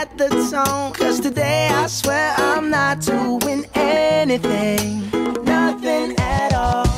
At 0.00 0.16
the 0.16 0.28
tone. 0.50 0.92
Cause 0.92 1.20
today 1.20 1.68
I 1.68 1.86
swear 1.86 2.34
I'm 2.38 2.70
not 2.70 3.00
doing 3.04 3.66
anything, 3.74 5.10
nothing 5.44 6.14
at 6.18 6.54
all. 6.54 6.88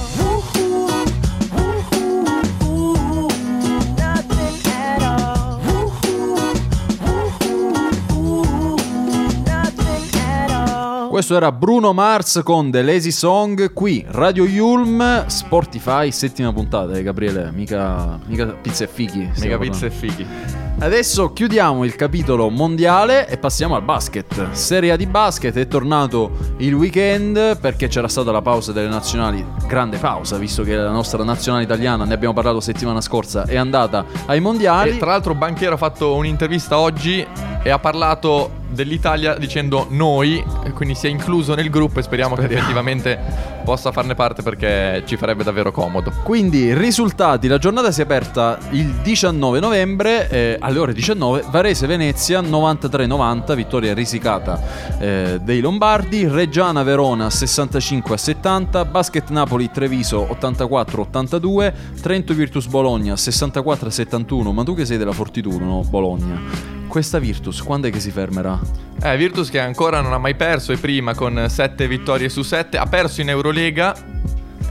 Questo 11.13 11.37
era 11.37 11.53
Bruno 11.53 11.93
Mars 11.93 12.41
con 12.43 12.71
The 12.71 12.81
Lazy 12.81 13.11
Song 13.11 13.75
qui, 13.75 14.03
Radio 14.09 14.47
Yulm, 14.47 15.27
Spotify, 15.27 16.11
settima 16.11 16.55
puntata, 16.55 16.95
eh, 16.95 17.03
Gabriele, 17.03 17.53
mica, 17.53 18.19
mica 18.25 18.47
pizza 18.47 18.85
e 18.85 18.89
fichi. 18.89 19.31
Mega 19.39 19.59
pizza 19.59 19.85
e 19.85 19.91
parlando. 19.91 20.62
Adesso 20.83 21.33
chiudiamo 21.33 21.85
il 21.85 21.95
capitolo 21.95 22.51
mondiale 22.51 23.29
e 23.29 23.39
passiamo 23.39 23.77
al 23.77 23.83
basket. 23.83 24.51
Serie 24.51 24.91
A 24.91 24.97
di 24.97 25.07
basket 25.07 25.57
è 25.57 25.69
tornato 25.69 26.33
il 26.57 26.75
weekend 26.75 27.57
perché 27.59 27.87
c'era 27.87 28.09
stata 28.09 28.33
la 28.33 28.43
pausa 28.43 28.73
delle 28.73 28.89
nazionali, 28.89 29.47
grande 29.69 29.99
pausa, 29.99 30.39
visto 30.39 30.65
che 30.65 30.75
la 30.75 30.91
nostra 30.91 31.23
nazionale 31.23 31.63
italiana, 31.63 32.05
ne 32.05 32.15
abbiamo 32.15 32.35
parlato 32.35 32.59
settimana 32.59 33.01
scorsa, 33.01 33.45
è 33.45 33.55
andata 33.55 34.05
ai 34.27 34.41
mondiali. 34.41 34.91
E 34.91 34.99
tra 34.99 35.13
l'altro 35.13 35.37
Banchero 35.37 35.75
ha 35.75 35.79
fatto 35.79 36.17
un'intervista 36.17 36.77
oggi 36.77 37.25
e 37.63 37.71
ha 37.71 37.79
parlato 37.79 38.51
dell'Italia 38.69 39.37
dicendo 39.37 39.87
noi, 39.91 40.45
e 40.65 40.73
quindi 40.73 40.97
si 40.97 41.07
è 41.07 41.11
incluso 41.11 41.55
nel 41.55 41.71
gruppo 41.71 42.01
e 42.01 42.03
speriamo, 42.03 42.35
che 42.35 42.47
effettivamente 42.47 43.62
possa 43.63 43.93
farne 43.93 44.15
parte 44.15 44.43
perché 44.43 45.03
ci 45.07 45.17
farebbe 45.17 45.45
davvero 45.45 45.71
comodo. 45.73 46.13
Quindi, 46.23 46.75
risultati: 46.75 47.49
la 47.49 47.59
giornata 47.59 47.91
si 47.91 48.01
è 48.01 48.05
aperta 48.05 48.59
il 48.71 48.87
19 49.03 49.61
novembre 49.61 50.29
eh, 50.29 50.57
alle 50.61 50.79
ore 50.79 50.93
19. 50.93 51.45
Varese-Venezia 51.49 52.41
93-90, 52.41 53.55
vittoria 53.55 53.95
risicata 53.95 54.61
eh, 54.99 55.41
dei 55.43 55.61
Lombardi. 55.61 56.27
Reggiana-Verona 56.27 57.29
65-70. 57.29 58.91
Basket 58.91 59.29
Napoli-Treviso 59.31 60.29
84-82. 60.41 61.73
Trento-Virtus-Bologna 62.01 63.15
64-71. 63.15 64.53
Ma 64.53 64.63
tu 64.63 64.75
che 64.75 64.85
sei 64.85 64.99
della 64.99 65.13
Fortitudo, 65.13 65.85
Bologna? 65.89 66.81
Questa 66.93 67.19
Virtus 67.19 67.63
quando 67.63 67.89
è 67.89 67.91
che 67.91 68.01
si 68.01 68.11
fermerà? 68.11 68.61
Eh, 69.03 69.17
Virtus 69.17 69.49
che 69.49 69.59
ancora 69.59 70.03
non 70.03 70.13
ha 70.13 70.19
mai 70.19 70.35
perso 70.35 70.73
e 70.73 70.77
prima 70.77 71.15
con 71.15 71.47
7 71.49 71.89
vittorie 71.89 72.29
su 72.29 72.43
7 72.43 72.77
ha 72.77 72.85
perso 72.85 73.23
in 73.23 73.31
Eurolega 73.53 73.95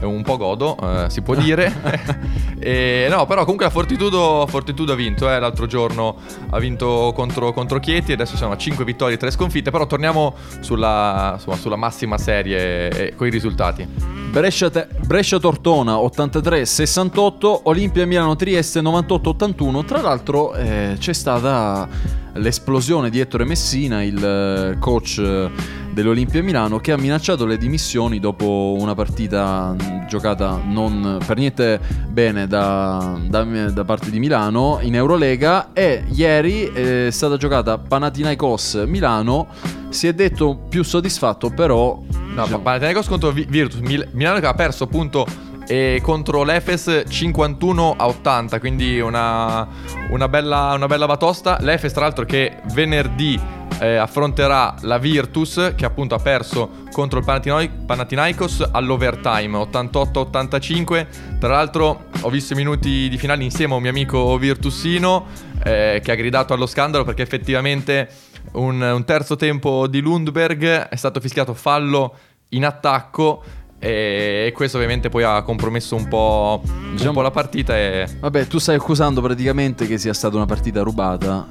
è 0.00 0.04
un 0.04 0.22
po' 0.22 0.36
godo, 0.36 0.76
eh, 0.82 1.08
si 1.08 1.22
può 1.22 1.36
dire. 1.36 1.72
e, 2.58 3.06
no, 3.08 3.24
però 3.26 3.42
comunque 3.42 3.66
la 3.66 3.70
Fortitudo, 3.70 4.44
Fortitudo 4.48 4.92
ha 4.92 4.96
vinto, 4.96 5.30
eh, 5.30 5.38
l'altro 5.38 5.66
giorno 5.66 6.16
ha 6.50 6.58
vinto 6.58 7.12
contro, 7.14 7.52
contro 7.52 7.78
Chieti, 7.78 8.10
adesso 8.10 8.36
siamo 8.36 8.54
a 8.54 8.56
5 8.56 8.84
vittorie 8.84 9.14
e 9.14 9.18
3 9.18 9.30
sconfitte, 9.30 9.70
però 9.70 9.86
torniamo 9.86 10.34
sulla, 10.58 11.34
insomma, 11.34 11.56
sulla 11.56 11.76
massima 11.76 12.18
serie 12.18 12.88
eh, 12.88 13.14
con 13.14 13.28
i 13.28 13.30
risultati. 13.30 13.86
Brescia, 14.32 14.70
te- 14.70 14.88
Brescia 15.06 15.38
Tortona 15.38 15.94
83-68, 15.94 17.60
Olimpia 17.64 18.04
Milano 18.04 18.34
Trieste 18.34 18.80
98-81. 18.80 19.84
Tra 19.84 20.00
l'altro 20.00 20.54
eh, 20.54 20.96
c'è 20.98 21.12
stata 21.12 21.88
l'esplosione 22.34 23.10
di 23.10 23.20
Ettore 23.20 23.44
Messina, 23.44 24.02
il 24.02 24.24
eh, 24.24 24.78
coach 24.80 25.50
dell'Olimpia 25.92 26.42
Milano, 26.42 26.78
che 26.78 26.92
ha 26.92 26.96
minacciato 26.96 27.44
le 27.46 27.58
dimissioni 27.58 28.18
dopo 28.18 28.76
una 28.78 28.94
partita 28.94 29.72
mh, 29.72 30.06
giocata 30.08 30.60
non 30.64 31.18
per 31.24 31.36
niente 31.36 31.78
bene 32.08 32.46
da, 32.46 33.18
da- 33.28 33.44
da 33.44 33.84
parte 33.84 34.10
di 34.10 34.18
Milano 34.18 34.78
in 34.82 34.94
Eurolega 34.94 35.72
e 35.72 36.04
ieri 36.12 36.64
è 36.72 37.10
stata 37.10 37.36
giocata 37.36 37.78
Panathinaikos 37.78 38.84
Milano. 38.86 39.48
Si 39.90 40.06
è 40.06 40.14
detto 40.14 40.56
più 40.68 40.82
soddisfatto, 40.82 41.50
però 41.50 42.00
No, 42.34 42.42
diciamo- 42.44 42.62
Panathinaikos 42.62 43.08
contro 43.08 43.30
Vi- 43.30 43.46
Virtus, 43.48 43.80
Mil- 43.80 44.08
Milano 44.12 44.40
che 44.40 44.46
ha 44.46 44.54
perso 44.54 44.84
appunto 44.84 45.26
eh, 45.66 46.00
contro 46.02 46.42
l'Efes 46.42 47.04
51 47.08 47.94
a 47.96 48.06
80, 48.08 48.58
quindi 48.58 48.98
una, 49.00 49.66
una 50.10 50.28
bella, 50.28 50.72
una 50.74 50.86
bella 50.86 51.06
batosta. 51.06 51.58
L'Efes 51.60 51.92
tra 51.92 52.02
l'altro 52.02 52.24
che 52.24 52.56
venerdì 52.74 53.38
eh, 53.82 53.96
affronterà 53.96 54.76
la 54.82 54.98
Virtus 54.98 55.72
che 55.76 55.84
appunto 55.84 56.14
ha 56.14 56.18
perso 56.18 56.84
contro 56.92 57.18
il 57.18 57.24
Panathinaik- 57.24 57.84
Panathinaikos 57.84 58.68
all'overtime 58.70 59.58
88-85. 59.58 61.06
Tra 61.40 61.48
l'altro 61.48 62.04
ho 62.20 62.30
visto 62.30 62.52
i 62.52 62.56
minuti 62.56 63.08
di 63.08 63.18
finale 63.18 63.42
insieme 63.42 63.72
a 63.72 63.76
un 63.76 63.82
mio 63.82 63.90
amico 63.90 64.38
virtusino 64.38 65.26
eh, 65.64 66.00
che 66.02 66.12
ha 66.12 66.14
gridato 66.14 66.52
allo 66.52 66.66
scandalo 66.66 67.02
perché 67.02 67.22
effettivamente 67.22 68.08
un, 68.52 68.80
un 68.80 69.04
terzo 69.04 69.34
tempo 69.34 69.88
di 69.88 70.00
Lundberg 70.00 70.64
è 70.64 70.96
stato 70.96 71.18
fischiato 71.20 71.52
fallo 71.52 72.14
in 72.50 72.64
attacco 72.64 73.42
e 73.84 74.52
questo 74.54 74.76
ovviamente 74.76 75.08
poi 75.08 75.24
ha 75.24 75.42
compromesso 75.42 75.96
un 75.96 76.06
po', 76.06 76.60
un 76.64 76.92
Diciamo- 76.92 77.14
po' 77.14 77.22
la 77.22 77.32
partita 77.32 77.76
e... 77.76 78.06
Vabbè, 78.20 78.46
tu 78.46 78.58
stai 78.58 78.76
accusando 78.76 79.20
praticamente 79.20 79.88
che 79.88 79.98
sia 79.98 80.14
stata 80.14 80.36
una 80.36 80.46
partita 80.46 80.82
rubata, 80.82 81.48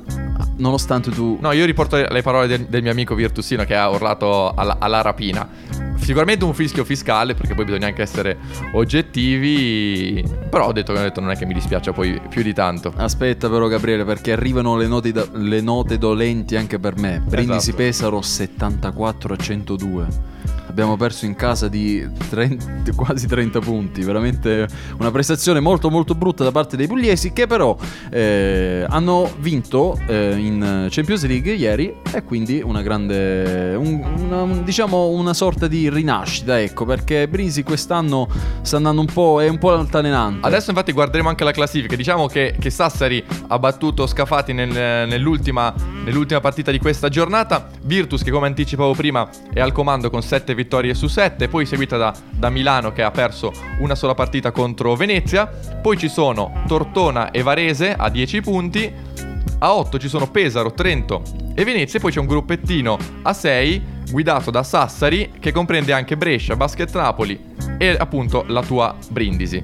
nonostante 0.62 1.12
tu... 1.12 1.38
No, 1.42 1.52
io 1.52 1.66
riporto 1.66 1.98
le 1.98 2.22
parole 2.22 2.48
del, 2.48 2.66
del 2.66 2.82
mio 2.82 2.92
amico 2.92 3.16
Virtusino 3.16 3.66
che 3.66 3.76
ha 3.76 3.90
urlato 3.90 4.54
alla, 4.54 4.78
alla 4.80 5.02
rapina. 5.02 5.48
Sicuramente 5.98 6.46
un 6.46 6.54
fischio 6.54 6.84
fiscale, 6.84 7.36
perché 7.36 7.54
poi 7.54 7.66
bisogna 7.66 7.88
anche 7.88 8.02
essere 8.02 8.38
oggettivi. 8.74 10.24
Però 10.50 10.68
ho 10.68 10.72
detto, 10.72 10.94
ho 10.94 10.96
detto 10.96 11.20
non 11.20 11.32
è 11.32 11.36
che 11.36 11.46
mi 11.46 11.54
dispiace 11.54 11.92
poi 11.92 12.20
più 12.30 12.42
di 12.44 12.54
tanto. 12.54 12.94
Aspetta 12.96 13.50
però 13.50 13.68
Gabriele 13.68 14.04
perché 14.06 14.32
arrivano 14.32 14.78
le 14.78 14.88
note, 14.88 15.12
da- 15.12 15.28
le 15.34 15.62
note 15.62 15.98
dolenti 15.98 16.56
anche 16.56 16.80
per 16.80 16.98
me. 16.98 17.22
Brindisi 17.26 17.70
Esatto. 17.70 17.78
Pesaro 17.78 18.22
74 18.22 19.34
a 19.34 19.38
102. 19.38 20.08
Abbiamo 20.68 20.96
perso 20.96 21.26
in 21.26 21.36
casa 21.36 21.68
di 21.68 22.08
30 22.30 22.94
quasi 22.96 23.28
30 23.28 23.60
punti, 23.60 24.04
veramente 24.04 24.68
una 24.98 25.12
prestazione 25.12 25.60
molto 25.60 25.90
molto 25.90 26.16
brutta 26.16 26.46
da 26.46 26.52
parte 26.52 26.78
dei 26.78 26.88
pugliesi 26.88 27.34
che 27.34 27.46
però 27.46 27.76
eh, 28.10 28.86
hanno 28.88 29.30
vinto 29.40 30.00
eh, 30.08 30.36
in 30.38 30.51
Champions 30.60 31.26
League 31.26 31.54
ieri 31.54 31.94
e 32.12 32.24
quindi 32.24 32.62
una 32.64 32.82
grande, 32.82 33.76
un- 33.76 34.04
una, 34.18 34.42
un- 34.42 34.64
diciamo 34.64 35.08
una 35.08 35.34
sorta 35.34 35.68
di 35.68 35.90
rinascita 35.90 36.60
ecco 36.60 36.86
perché 36.86 37.28
Brindisi 37.28 37.64
quest'anno 37.64 38.28
sta 38.62 38.78
andando 38.78 39.02
un 39.02 39.08
po', 39.08 39.42
è 39.42 39.48
un 39.48 39.58
po' 39.58 39.72
altalenante. 39.74 40.46
Adesso 40.48 40.70
infatti 40.72 40.92
guarderemo 40.92 41.30
anche 41.30 41.44
la 41.44 41.52
classifica. 41.52 41.96
Diciamo 41.96 42.28
che, 42.28 42.56
che 42.60 42.70
Sassari 42.70 43.24
ha 43.48 43.60
battuto 43.60 44.06
Scafati 44.08 44.54
nel- 44.54 44.70
nell'ultima, 45.08 45.74
nell'ultima 46.04 46.40
partita 46.40 46.72
di 46.72 46.80
questa 46.80 47.10
giornata. 47.10 47.68
Virtus 47.84 48.24
che 48.24 48.32
come 48.32 48.48
anticipavo 48.48 48.94
prima 48.94 49.28
è 49.54 49.60
al 49.60 49.72
comando 49.72 50.10
con 50.10 50.22
7 50.22 50.54
vittorie 50.56 50.94
su 50.94 51.08
7. 51.08 51.48
Poi 51.48 51.66
seguita 51.66 51.98
da, 51.98 52.14
da 52.30 52.50
Milano 52.50 52.92
che 52.92 53.04
ha 53.04 53.12
perso 53.12 53.52
una 53.80 53.96
sola 53.96 54.14
partita 54.14 54.52
contro 54.52 54.96
Venezia. 54.96 55.46
Poi 55.82 55.98
ci 55.98 56.10
sono 56.10 56.64
Tortona 56.68 57.32
e 57.32 57.42
Varese 57.42 57.94
a 57.94 58.10
10 58.10 58.42
punti. 58.42 58.94
A 59.64 59.76
8 59.76 60.00
ci 60.00 60.10
sono 60.10 60.28
Pesaro, 60.28 60.74
Trento 60.74 61.22
e 61.54 61.64
Venezia. 61.64 62.00
E 62.00 62.02
poi 62.02 62.12
c'è 62.12 62.20
un 62.20 62.26
gruppettino 62.26 62.98
a 63.22 63.32
6 63.32 64.00
guidato 64.10 64.50
da 64.50 64.64
Sassari 64.64 65.34
che 65.40 65.52
comprende 65.52 65.94
anche 65.94 66.18
Brescia, 66.18 66.56
Basket 66.56 66.92
Napoli 66.96 67.40
e 67.78 67.96
appunto 67.98 68.44
la 68.48 68.64
tua 68.64 68.96
Brindisi. 69.10 69.64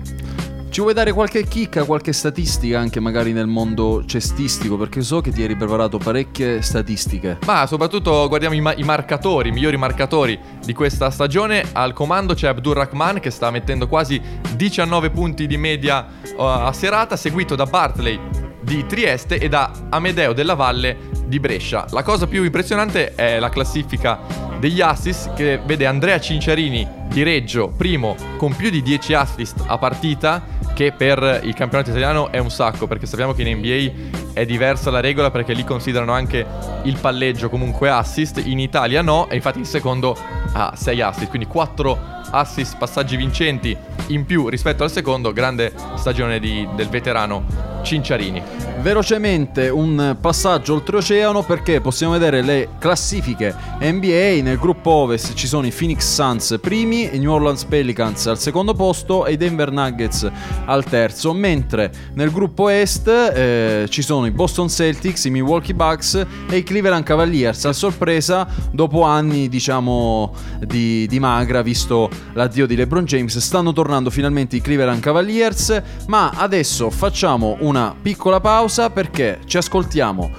Ci 0.70 0.82
vuoi 0.82 0.94
dare 0.94 1.14
qualche 1.14 1.48
chicca, 1.48 1.84
qualche 1.86 2.14
statistica 2.14 2.78
anche 2.78 3.00
magari 3.00 3.32
nel 3.32 3.48
mondo 3.48 4.06
cestistico? 4.06 4.78
Perché 4.78 5.02
so 5.02 5.20
che 5.22 5.32
ti 5.32 5.42
eri 5.42 5.56
preparato 5.56 5.98
parecchie 5.98 6.62
statistiche. 6.62 7.40
Ma 7.48 7.66
soprattutto 7.66 8.28
guardiamo 8.28 8.54
i, 8.54 8.62
ma- 8.62 8.76
i 8.76 8.84
marcatori, 8.84 9.50
i 9.50 9.52
migliori 9.52 9.78
marcatori 9.78 10.38
di 10.64 10.74
questa 10.74 11.10
stagione. 11.10 11.66
Al 11.72 11.94
comando 11.94 12.36
c'è 12.36 12.50
Abdur 12.50 12.76
Rahman 12.76 13.20
che 13.20 13.32
sta 13.32 13.50
mettendo 13.50 13.88
quasi 13.88 14.22
19 14.56 15.10
punti 15.10 15.48
di 15.48 15.58
media 15.58 16.06
uh, 16.36 16.42
a 16.44 16.72
serata, 16.74 17.16
seguito 17.16 17.56
da 17.56 17.66
Bartley 17.66 18.46
di 18.68 18.86
Trieste 18.86 19.40
e 19.40 19.48
da 19.48 19.72
Amedeo 19.88 20.34
della 20.34 20.54
Valle 20.54 20.98
di 21.26 21.40
Brescia. 21.40 21.86
La 21.92 22.04
cosa 22.04 22.28
più 22.28 22.44
impressionante 22.44 23.16
è 23.16 23.40
la 23.40 23.48
classifica 23.48 24.20
degli 24.60 24.82
assist 24.82 25.34
che 25.36 25.62
vede 25.66 25.86
Andrea 25.86 26.20
Cinciarini 26.20 26.86
di 27.08 27.24
Reggio 27.24 27.70
primo 27.70 28.18
con 28.36 28.54
più 28.54 28.70
di 28.70 28.82
10 28.82 29.14
assist 29.14 29.64
a 29.66 29.78
partita 29.78 30.44
che 30.78 30.92
per 30.92 31.42
il 31.42 31.56
campionato 31.56 31.90
italiano 31.90 32.32
è 32.32 32.38
un 32.38 32.52
sacco 32.52 32.86
perché 32.86 33.08
sappiamo 33.08 33.34
che 33.34 33.42
in 33.42 33.58
NBA 33.58 34.34
è 34.34 34.46
diversa 34.46 34.92
la 34.92 35.00
regola 35.00 35.32
perché 35.32 35.54
lì 35.54 35.64
considerano 35.64 36.12
anche 36.12 36.46
il 36.84 37.00
palleggio 37.02 37.50
comunque 37.50 37.90
assist, 37.90 38.40
in 38.46 38.60
Italia 38.60 39.02
no 39.02 39.28
e 39.28 39.38
infatti 39.38 39.58
il 39.58 39.66
secondo 39.66 40.16
ha 40.54 40.74
6 40.76 41.02
assist, 41.02 41.30
quindi 41.30 41.48
4 41.48 42.18
assist 42.30 42.78
passaggi 42.78 43.16
vincenti 43.16 43.76
in 44.08 44.26
più 44.26 44.50
rispetto 44.50 44.84
al 44.84 44.92
secondo, 44.92 45.34
grande 45.34 45.74
stagione 45.96 46.40
di- 46.40 46.68
del 46.76 46.90
veterano 46.90 47.68
Cinciarini. 47.84 48.42
Velocemente 48.82 49.70
un 49.70 50.18
passaggio 50.20 50.74
oltreoceano 50.74 51.42
perché 51.44 51.80
possiamo 51.80 52.14
vedere 52.14 52.42
le 52.42 52.70
classifiche 52.80 53.56
NBA. 53.80 54.42
Nel 54.44 54.58
gruppo 54.58 54.92
Ovest 54.92 55.34
ci 55.34 55.48
sono 55.48 55.66
i 55.66 55.72
Phoenix 55.72 56.04
Suns 56.04 56.58
primi, 56.62 57.16
i 57.16 57.20
New 57.20 57.32
Orleans 57.32 57.64
Pelicans 57.64 58.28
al 58.28 58.38
secondo 58.38 58.74
posto 58.74 59.26
e 59.26 59.34
i 59.34 59.38
Denver 59.38 59.72
Nuggets 59.72 60.30
al 60.68 60.86
terzo, 60.86 61.34
mentre 61.34 61.92
nel 62.14 62.32
gruppo 62.32 62.70
Est 62.70 63.08
eh, 63.08 63.86
ci 63.90 64.02
sono 64.02 64.26
i 64.26 64.32
Boston 64.32 64.70
Celtics, 64.70 65.26
i 65.26 65.30
Milwaukee 65.30 65.74
Bucks 65.74 66.26
e 66.50 66.58
i 66.58 66.64
Cleveland 66.64 67.04
Cavaliers. 67.04 67.66
A 67.66 67.74
sorpresa, 67.74 68.48
dopo 68.72 69.02
anni 69.02 69.50
diciamo 69.50 70.34
di, 70.66 71.06
di 71.08 71.20
magra, 71.20 71.62
visto 71.62 72.10
l'addio 72.34 72.66
di 72.66 72.76
LeBron 72.76 73.06
James, 73.06 73.38
stanno 73.38 73.74
tornando 73.74 74.10
finalmente 74.10 74.56
i 74.56 74.62
Cleveland 74.62 75.02
Cavaliers. 75.02 75.82
Ma 76.08 76.32
adesso 76.36 76.90
facciamo 76.90 77.58
una 77.60 77.96
piccola 78.00 78.40
pausa 78.40 78.90
perché 78.90 79.40
ci 79.46 79.58
ascoltiamo 79.58 80.30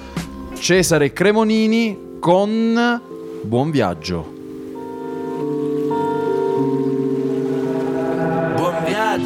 Cesare 0.59 1.13
Cremonini 1.13 2.17
con 2.21 3.01
Buon 3.43 3.71
viaggio. 3.71 4.38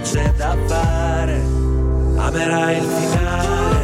c'è 0.00 0.32
da 0.36 0.56
fare, 0.66 1.40
amerai 2.16 2.76
il 2.78 2.84
finale. 2.84 3.83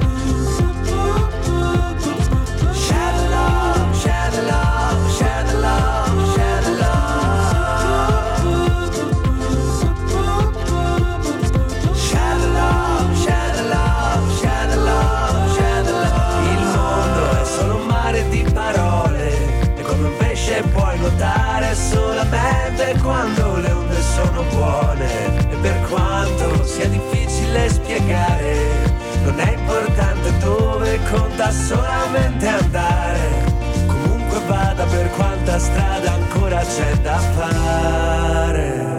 quando 23.11 23.57
le 23.57 23.71
onde 23.73 24.01
sono 24.01 24.43
buone 24.53 25.51
e 25.51 25.55
per 25.57 25.81
quanto 25.89 26.63
sia 26.63 26.87
difficile 26.87 27.69
spiegare 27.69 28.55
non 29.25 29.37
è 29.37 29.51
importante 29.51 30.37
dove 30.37 30.97
conta 31.11 31.51
solamente 31.51 32.47
andare. 32.47 33.19
Comunque 33.85 34.39
vada 34.47 34.85
per 34.85 35.09
quanta 35.11 35.59
strada 35.59 36.13
ancora 36.13 36.61
c'è 36.61 36.95
da 37.01 37.17
fare 37.35 38.90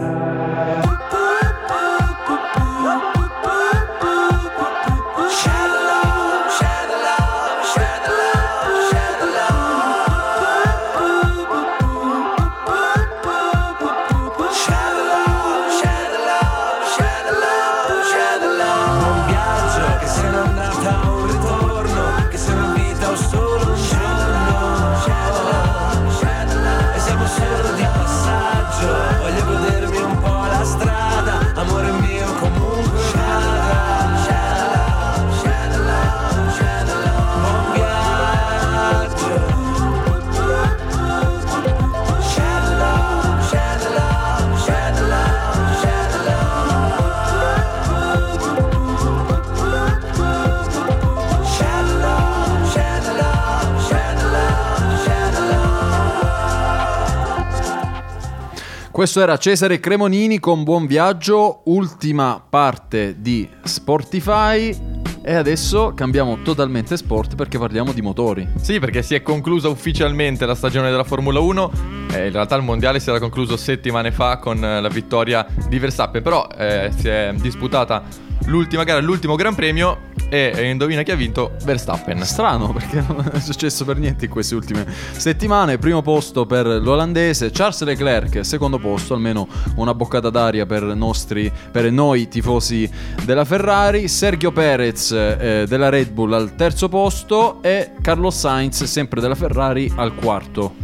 Questo 59.03 59.19
era 59.19 59.35
Cesare 59.35 59.81
Cremonini 59.81 60.39
con 60.39 60.63
Buon 60.63 60.85
Viaggio, 60.85 61.63
ultima 61.65 62.41
parte 62.49 63.15
di 63.19 63.45
Sportify. 63.61 64.73
E 65.21 65.33
adesso 65.33 65.91
cambiamo 65.93 66.41
totalmente 66.41 66.95
sport 66.95 67.35
perché 67.35 67.57
parliamo 67.57 67.91
di 67.91 68.01
motori. 68.01 68.47
Sì, 68.61 68.79
perché 68.79 69.03
si 69.03 69.13
è 69.13 69.21
conclusa 69.21 69.67
ufficialmente 69.67 70.45
la 70.45 70.55
stagione 70.55 70.89
della 70.89 71.03
Formula 71.03 71.41
1. 71.41 71.71
Eh, 72.13 72.27
in 72.27 72.31
realtà 72.31 72.55
il 72.55 72.63
mondiale 72.63 73.01
si 73.01 73.09
era 73.09 73.19
concluso 73.19 73.57
settimane 73.57 74.13
fa 74.13 74.37
con 74.37 74.63
eh, 74.63 74.79
la 74.79 74.87
vittoria 74.87 75.45
di 75.67 75.79
Verstappen. 75.79 76.23
Però 76.23 76.47
eh, 76.57 76.89
si 76.95 77.09
è 77.09 77.33
disputata 77.35 78.03
l'ultima 78.45 78.85
gara, 78.85 79.01
l'ultimo 79.01 79.35
Gran 79.35 79.53
Premio. 79.53 80.11
E 80.29 80.69
indovina 80.69 81.03
chi 81.03 81.11
ha 81.11 81.15
vinto? 81.15 81.53
Verstappen. 81.63 82.23
Strano 82.23 82.73
perché 82.73 83.03
non 83.07 83.29
è 83.31 83.39
successo 83.39 83.85
per 83.85 83.97
niente 83.97 84.25
in 84.25 84.31
queste 84.31 84.55
ultime 84.55 84.85
settimane. 85.11 85.77
Primo 85.77 86.01
posto 86.01 86.45
per 86.45 86.65
l'olandese, 86.65 87.51
Charles 87.51 87.83
Leclerc, 87.83 88.45
secondo 88.45 88.79
posto, 88.79 89.13
almeno 89.13 89.47
una 89.75 89.93
boccata 89.93 90.29
d'aria 90.29 90.65
per, 90.65 90.83
nostri, 90.83 91.51
per 91.71 91.91
noi 91.91 92.27
tifosi 92.27 92.89
della 93.23 93.45
Ferrari, 93.45 94.07
Sergio 94.07 94.51
Perez 94.51 95.11
eh, 95.11 95.65
della 95.67 95.89
Red 95.89 96.11
Bull 96.11 96.33
al 96.33 96.55
terzo 96.55 96.89
posto 96.89 97.61
e 97.61 97.91
Carlos 98.01 98.35
Sainz, 98.35 98.83
sempre 98.83 99.21
della 99.21 99.35
Ferrari, 99.35 99.91
al 99.95 100.15
quarto. 100.15 100.75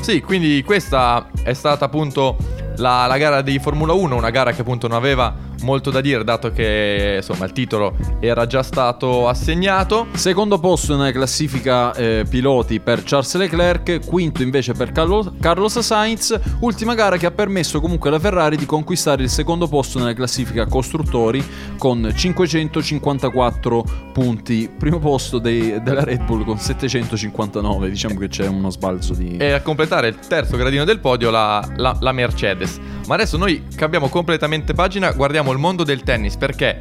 Sì, 0.00 0.20
quindi 0.20 0.62
questa 0.64 1.30
è 1.42 1.52
stata 1.52 1.84
appunto 1.84 2.36
la, 2.76 3.06
la 3.06 3.18
gara 3.18 3.42
di 3.42 3.58
Formula 3.58 3.92
1, 3.92 4.16
una 4.16 4.30
gara 4.30 4.52
che 4.52 4.62
appunto 4.62 4.88
non 4.88 4.96
aveva 4.96 5.48
molto 5.62 5.90
da 5.90 6.00
dire 6.00 6.24
dato 6.24 6.50
che 6.50 7.14
insomma 7.18 7.44
il 7.46 7.52
titolo 7.52 7.96
era 8.20 8.46
già 8.46 8.62
stato 8.62 9.28
assegnato. 9.28 10.06
Secondo 10.12 10.58
posto 10.58 10.96
nella 10.96 11.12
classifica 11.12 11.92
eh, 11.94 12.24
piloti 12.28 12.80
per 12.80 13.02
Charles 13.04 13.34
Leclerc, 13.36 14.04
quinto 14.06 14.42
invece 14.42 14.72
per 14.72 14.92
Carlo- 14.92 15.34
Carlos 15.40 15.78
Sainz, 15.78 16.38
ultima 16.60 16.94
gara 16.94 17.16
che 17.16 17.26
ha 17.26 17.30
permesso 17.30 17.80
comunque 17.80 18.08
alla 18.08 18.18
Ferrari 18.18 18.56
di 18.56 18.66
conquistare 18.66 19.22
il 19.22 19.28
secondo 19.30 19.66
posto 19.68 19.98
nella 19.98 20.14
classifica 20.14 20.66
costruttori 20.66 21.42
con 21.78 22.10
554 22.14 23.84
punti, 24.12 24.70
primo 24.76 24.98
posto 24.98 25.38
dei- 25.38 25.80
della 25.82 26.04
Red 26.04 26.24
Bull 26.24 26.44
con 26.44 26.58
759, 26.58 27.88
diciamo 27.88 28.18
che 28.18 28.28
c'è 28.28 28.46
uno 28.46 28.70
sbalzo 28.70 29.14
di... 29.14 29.36
E 29.36 29.52
a 29.52 29.60
completare 29.62 30.08
il 30.08 30.18
terzo 30.18 30.56
gradino 30.56 30.84
del 30.84 30.98
podio 31.00 31.30
la, 31.30 31.66
la- 31.76 31.96
la 32.00 32.12
Mercedes. 32.12 32.78
Ma 33.10 33.16
adesso 33.16 33.36
noi 33.36 33.64
cambiamo 33.74 34.08
completamente 34.08 34.72
pagina, 34.72 35.10
guardiamo 35.10 35.50
il 35.50 35.58
mondo 35.58 35.82
del 35.82 36.04
tennis 36.04 36.36
perché 36.36 36.80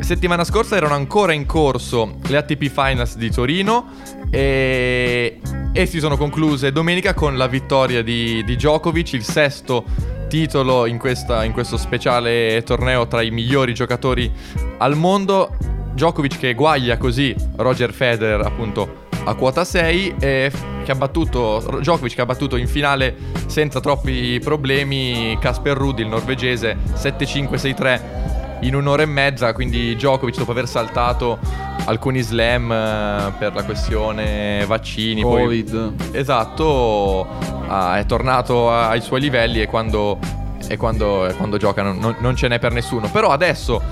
settimana 0.00 0.42
scorsa 0.42 0.76
erano 0.76 0.94
ancora 0.94 1.34
in 1.34 1.44
corso 1.44 2.16
le 2.26 2.38
ATP 2.38 2.68
Finals 2.68 3.16
di 3.18 3.30
Torino 3.30 3.90
e, 4.30 5.38
e 5.70 5.84
si 5.84 5.98
sono 5.98 6.16
concluse 6.16 6.72
domenica 6.72 7.12
con 7.12 7.36
la 7.36 7.46
vittoria 7.48 8.02
di, 8.02 8.42
di 8.44 8.56
Djokovic, 8.56 9.12
il 9.12 9.24
sesto 9.24 9.84
titolo 10.26 10.86
in, 10.86 10.96
questa- 10.96 11.44
in 11.44 11.52
questo 11.52 11.76
speciale 11.76 12.62
torneo 12.64 13.06
tra 13.06 13.20
i 13.20 13.30
migliori 13.30 13.74
giocatori 13.74 14.32
al 14.78 14.96
mondo. 14.96 15.54
Djokovic 15.92 16.38
che 16.38 16.54
guaglia 16.54 16.96
così 16.96 17.36
Roger 17.56 17.92
Federer 17.92 18.40
appunto 18.40 19.07
a 19.24 19.34
quota 19.34 19.64
6 19.64 20.14
e 20.18 20.50
che 20.84 20.90
ha 20.92 20.94
battuto 20.94 21.62
Djokovic 21.80 22.14
che 22.14 22.20
ha 22.22 22.26
battuto 22.26 22.56
in 22.56 22.66
finale 22.66 23.14
senza 23.46 23.80
troppi 23.80 24.38
problemi 24.42 25.36
Casper 25.40 25.76
Ruud 25.76 25.98
il 25.98 26.06
norvegese 26.06 26.76
7-5 26.94 27.50
6-3 27.54 28.00
in 28.62 28.74
un'ora 28.74 29.02
e 29.02 29.06
mezza, 29.06 29.52
quindi 29.52 29.94
Djokovic 29.94 30.36
dopo 30.38 30.50
aver 30.50 30.66
saltato 30.66 31.38
alcuni 31.84 32.20
slam 32.22 32.72
eh, 32.72 33.32
per 33.38 33.54
la 33.54 33.62
questione 33.64 34.64
vaccini, 34.66 35.22
poi- 35.22 35.42
Covid. 35.64 35.92
esatto, 36.10 37.24
ah, 37.68 37.98
è 37.98 38.04
tornato 38.06 38.68
a- 38.70 38.88
ai 38.88 39.00
suoi 39.00 39.20
livelli 39.20 39.60
e 39.60 39.66
quando, 39.66 40.18
e 40.68 40.76
quando, 40.76 41.26
e 41.26 41.34
quando 41.34 41.56
gioca 41.56 41.82
non, 41.82 42.16
non- 42.18 42.36
ce 42.36 42.46
n'è 42.46 42.58
per 42.58 42.72
nessuno. 42.72 43.10
Però 43.10 43.30
adesso 43.30 43.82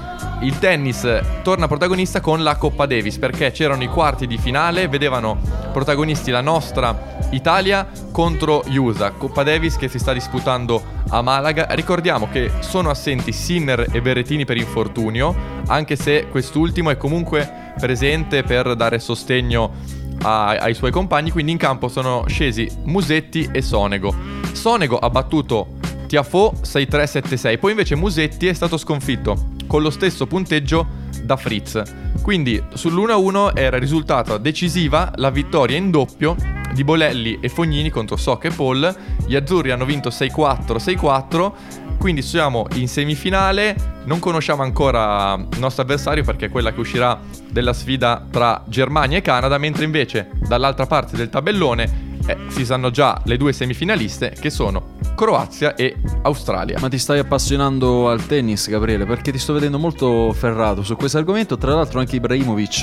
il 0.42 0.58
tennis 0.58 1.08
torna 1.42 1.66
protagonista 1.66 2.20
con 2.20 2.42
la 2.42 2.56
Coppa 2.56 2.86
Davis 2.86 3.18
perché 3.18 3.50
c'erano 3.50 3.82
i 3.82 3.88
quarti 3.88 4.26
di 4.26 4.38
finale, 4.38 4.86
vedevano 4.86 5.38
protagonisti 5.72 6.30
la 6.30 6.42
nostra 6.42 7.16
Italia 7.30 7.88
contro 8.12 8.62
gli 8.66 8.76
USA, 8.76 9.10
Coppa 9.10 9.42
Davis 9.42 9.76
che 9.76 9.88
si 9.88 9.98
sta 9.98 10.12
disputando 10.12 10.82
a 11.08 11.22
Malaga. 11.22 11.66
Ricordiamo 11.70 12.28
che 12.28 12.50
sono 12.60 12.90
assenti 12.90 13.32
Sinner 13.32 13.88
e 13.90 14.00
Berrettini 14.00 14.44
per 14.44 14.58
infortunio, 14.58 15.34
anche 15.66 15.96
se 15.96 16.28
quest'ultimo 16.30 16.90
è 16.90 16.96
comunque 16.96 17.72
presente 17.80 18.42
per 18.42 18.76
dare 18.76 18.98
sostegno 18.98 20.04
ai 20.22 20.74
suoi 20.74 20.90
compagni, 20.90 21.30
quindi 21.30 21.52
in 21.52 21.58
campo 21.58 21.88
sono 21.88 22.24
scesi 22.26 22.68
Musetti 22.84 23.48
e 23.52 23.62
Sonego. 23.62 24.14
Sonego 24.52 24.98
ha 24.98 25.10
battuto 25.10 25.74
Tiafo 26.06 26.54
6-3-7-6, 26.62 27.58
poi 27.58 27.70
invece 27.72 27.96
Musetti 27.96 28.46
è 28.46 28.52
stato 28.52 28.76
sconfitto 28.76 29.48
con 29.66 29.82
lo 29.82 29.90
stesso 29.90 30.26
punteggio 30.26 30.86
da 31.22 31.36
Fritz. 31.36 31.82
Quindi 32.22 32.62
sull'1-1 32.74 33.52
era 33.54 33.78
risultata 33.78 34.38
decisiva 34.38 35.12
la 35.16 35.30
vittoria 35.30 35.76
in 35.76 35.90
doppio 35.90 36.36
di 36.72 36.84
Bolelli 36.84 37.38
e 37.40 37.48
Fognini 37.48 37.90
contro 37.90 38.16
Soc 38.16 38.44
e 38.44 38.50
Paul. 38.50 38.94
Gli 39.26 39.34
azzurri 39.34 39.70
hanno 39.70 39.84
vinto 39.84 40.08
6-4, 40.08 40.76
6-4. 40.76 41.52
Quindi 41.98 42.22
siamo 42.22 42.66
in 42.74 42.88
semifinale. 42.88 43.74
Non 44.04 44.18
conosciamo 44.18 44.62
ancora 44.62 45.34
il 45.34 45.58
nostro 45.58 45.82
avversario 45.82 46.22
perché 46.22 46.46
è 46.46 46.50
quella 46.50 46.72
che 46.72 46.80
uscirà 46.80 47.18
della 47.50 47.72
sfida 47.72 48.24
tra 48.30 48.62
Germania 48.66 49.18
e 49.18 49.22
Canada, 49.22 49.58
mentre 49.58 49.84
invece 49.84 50.30
dall'altra 50.46 50.86
parte 50.86 51.16
del 51.16 51.30
tabellone 51.30 52.05
eh, 52.26 52.36
si 52.48 52.64
sanno 52.64 52.90
già 52.90 53.20
le 53.24 53.36
due 53.36 53.52
semifinaliste 53.52 54.34
che 54.38 54.50
sono 54.50 54.94
Croazia 55.16 55.74
e 55.74 55.96
Australia. 56.22 56.78
Ma 56.80 56.88
ti 56.88 56.98
stai 56.98 57.18
appassionando 57.18 58.10
al 58.10 58.26
tennis, 58.26 58.68
Gabriele? 58.68 59.06
Perché 59.06 59.32
ti 59.32 59.38
sto 59.38 59.54
vedendo 59.54 59.78
molto 59.78 60.32
ferrato 60.32 60.82
su 60.82 60.94
questo 60.96 61.18
argomento. 61.18 61.56
Tra 61.56 61.74
l'altro, 61.74 62.00
anche 62.00 62.16
Ibrahimovic 62.16 62.82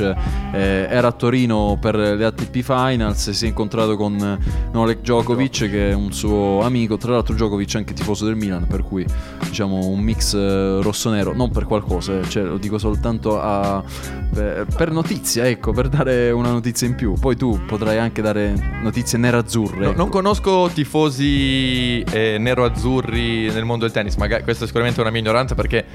eh, 0.54 0.88
era 0.89 1.10
a 1.10 1.12
Torino 1.12 1.78
per 1.80 1.96
le 1.96 2.26
ATP 2.26 2.62
Finals. 2.62 3.30
Si 3.30 3.46
è 3.46 3.48
incontrato 3.48 3.96
con 3.96 4.16
eh, 4.18 4.70
Novak 4.72 5.02
Djokovic, 5.02 5.70
che 5.70 5.91
è 5.91 5.94
un 5.94 6.12
suo 6.12 6.62
amico. 6.62 6.98
Tra 6.98 7.12
l'altro, 7.12 7.36
Djokovic 7.36 7.76
è 7.76 7.78
anche 7.78 7.94
tifoso 7.94 8.26
del 8.26 8.36
Milan, 8.36 8.66
per 8.66 8.84
cui 8.84 9.06
diciamo 9.46 9.86
un 9.86 10.00
mix 10.00 10.34
eh, 10.34 10.82
rosso-nero. 10.82 11.34
Non 11.34 11.52
per 11.52 11.66
qualcosa, 11.66 12.20
eh, 12.20 12.30
cioè, 12.30 12.44
lo 12.44 12.58
dico 12.58 12.80
soltanto 12.80 13.39
a- 13.39 13.84
per, 14.34 14.66
per 14.76 14.91
notizia, 14.91 15.46
ecco, 15.46 15.72
per 15.72 15.89
dare 15.89 16.32
una 16.32 16.50
notizia 16.50 16.88
in 16.88 16.96
più. 16.96 17.14
Poi 17.14 17.36
tu 17.36 17.60
potrai 17.68 18.00
anche 18.00 18.24
dare 18.24 18.80
notizie 18.82 19.20
nerazzurre. 19.34 19.86
No, 19.86 19.92
non 19.94 20.10
conosco 20.10 20.70
tifosi 20.72 22.02
eh, 22.02 22.38
nero-azzurri 22.38 23.52
nel 23.52 23.66
mondo 23.66 23.86
del 23.86 23.94
tennis, 23.94 24.16
magari 24.16 24.44
questa 24.44 24.64
è 24.64 24.68
sicuramente 24.68 25.02
una 25.02 25.10
mia 25.10 25.22
ignoranza 25.22 25.56
perché 25.56 25.86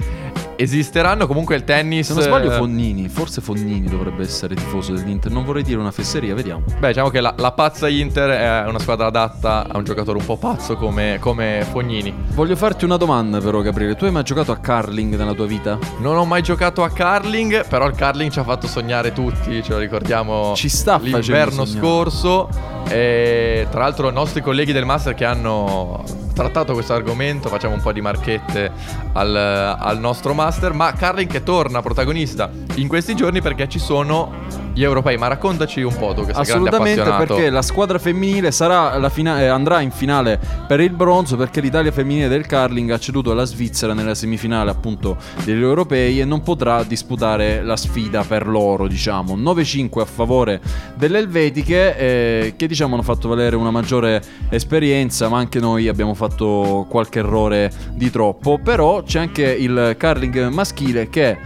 esisteranno 0.59 1.25
comunque 1.25 1.55
il 1.55 1.63
tennis. 1.63 2.07
Se 2.07 2.13
non 2.13 2.23
sbaglio, 2.23 2.51
eh, 2.51 2.57
Fognini, 2.57 3.07
forse 3.07 3.39
Fognini 3.39 3.87
dovrebbe 3.87 4.23
essere 4.23 4.55
tifoso 4.55 4.93
dell'Inter. 4.93 5.31
Non 5.31 5.45
vorrei 5.45 5.63
dire 5.63 5.79
una 5.79 5.91
fesseria, 5.91 6.35
vediamo. 6.35 6.63
Beh, 6.77 6.87
diciamo 6.87 7.09
che 7.09 7.21
la, 7.21 7.33
la 7.37 7.53
pazza 7.53 7.87
Inter 7.87 8.29
è 8.29 8.67
una 8.67 8.79
squadra 8.79 9.07
adatta 9.07 9.65
a 9.71 9.77
un 9.77 9.85
giocatore 9.85 10.17
un 10.19 10.25
po' 10.25 10.35
pazzo 10.35 10.75
come, 10.75 11.17
come 11.21 11.65
Fognini. 11.71 12.13
Voglio 12.33 12.57
farti 12.57 12.83
una 12.83 12.97
domanda, 12.97 13.39
però, 13.39 13.61
Gabriele. 13.61 13.95
Tu 13.95 14.03
hai 14.05 14.11
mai 14.11 14.23
giocato 14.23 14.51
a 14.51 14.57
curling 14.57 15.15
nella 15.15 15.33
tua 15.33 15.45
vita? 15.45 15.79
Non 15.99 16.17
ho 16.17 16.25
mai 16.25 16.41
giocato 16.41 16.83
a 16.83 16.89
curling, 16.89 17.65
però 17.67 17.87
il 17.87 17.95
curling 17.95 18.29
ci 18.29 18.39
ha 18.39 18.43
fatto 18.43 18.67
sognare 18.67 19.13
tutti, 19.13 19.63
ce 19.63 19.71
lo 19.71 19.77
ricordiamo 19.77 20.53
Ci 20.55 20.67
sta 20.67 20.99
l'inverno 21.01 21.65
scorso. 21.65 22.49
E 22.89 23.67
tra 23.69 23.81
l'altro 23.81 24.09
i 24.09 24.13
nostri 24.13 24.41
colleghi 24.41 24.73
del 24.73 24.85
Master 24.85 25.13
che 25.13 25.23
hanno 25.23 26.03
trattato 26.39 26.71
questo 26.71 26.93
argomento, 26.93 27.49
facciamo 27.49 27.73
un 27.73 27.81
po' 27.81 27.91
di 27.91 27.99
marchette 27.99 28.71
al, 29.11 29.35
al 29.35 29.99
nostro 29.99 30.33
Master, 30.33 30.71
ma 30.71 30.93
curling 30.93 31.29
che 31.29 31.43
torna 31.43 31.81
protagonista 31.81 32.49
in 32.75 32.87
questi 32.87 33.13
giorni 33.13 33.41
perché 33.41 33.67
ci 33.67 33.77
sono 33.77 34.68
gli 34.73 34.83
europei, 34.83 35.17
ma 35.17 35.27
raccontaci 35.27 35.81
un 35.81 35.95
po' 35.95 36.13
tu 36.13 36.25
che 36.25 36.33
sei 36.33 36.41
Assolutamente, 36.41 37.03
perché 37.03 37.49
la 37.49 37.61
squadra 37.61 37.99
femminile 37.99 38.51
fina- 38.51 39.41
eh, 39.41 39.47
andrà 39.47 39.81
in 39.81 39.91
finale 39.91 40.39
per 40.67 40.79
il 40.79 40.91
bronzo 40.91 41.35
perché 41.35 41.61
l'Italia 41.61 41.91
femminile 41.91 42.27
del 42.27 42.47
curling 42.47 42.91
ha 42.91 42.99
ceduto 42.99 43.31
alla 43.31 43.45
Svizzera 43.45 43.93
nella 43.93 44.15
semifinale 44.15 44.69
appunto 44.69 45.17
degli 45.43 45.61
europei 45.61 46.19
e 46.19 46.25
non 46.25 46.41
potrà 46.41 46.83
disputare 46.83 47.61
la 47.63 47.75
sfida 47.75 48.23
per 48.23 48.47
loro, 48.47 48.87
diciamo. 48.87 49.35
9-5 49.35 49.99
a 49.99 50.05
favore 50.05 50.61
delle 50.95 51.19
elvetiche 51.19 51.97
eh, 51.97 52.53
che 52.55 52.67
diciamo 52.67 52.93
hanno 52.93 53.03
fatto 53.03 53.27
valere 53.27 53.55
una 53.55 53.71
maggiore 53.71 54.21
esperienza, 54.49 55.29
ma 55.29 55.37
anche 55.37 55.59
noi 55.59 55.87
abbiamo 55.87 56.13
fatto 56.13 56.85
qualche 56.89 57.19
errore 57.19 57.71
di 57.93 58.09
troppo, 58.09 58.59
però 58.63 59.03
c'è 59.03 59.19
anche 59.19 59.43
il 59.43 59.95
curling 59.99 60.47
maschile 60.47 61.09
che 61.09 61.37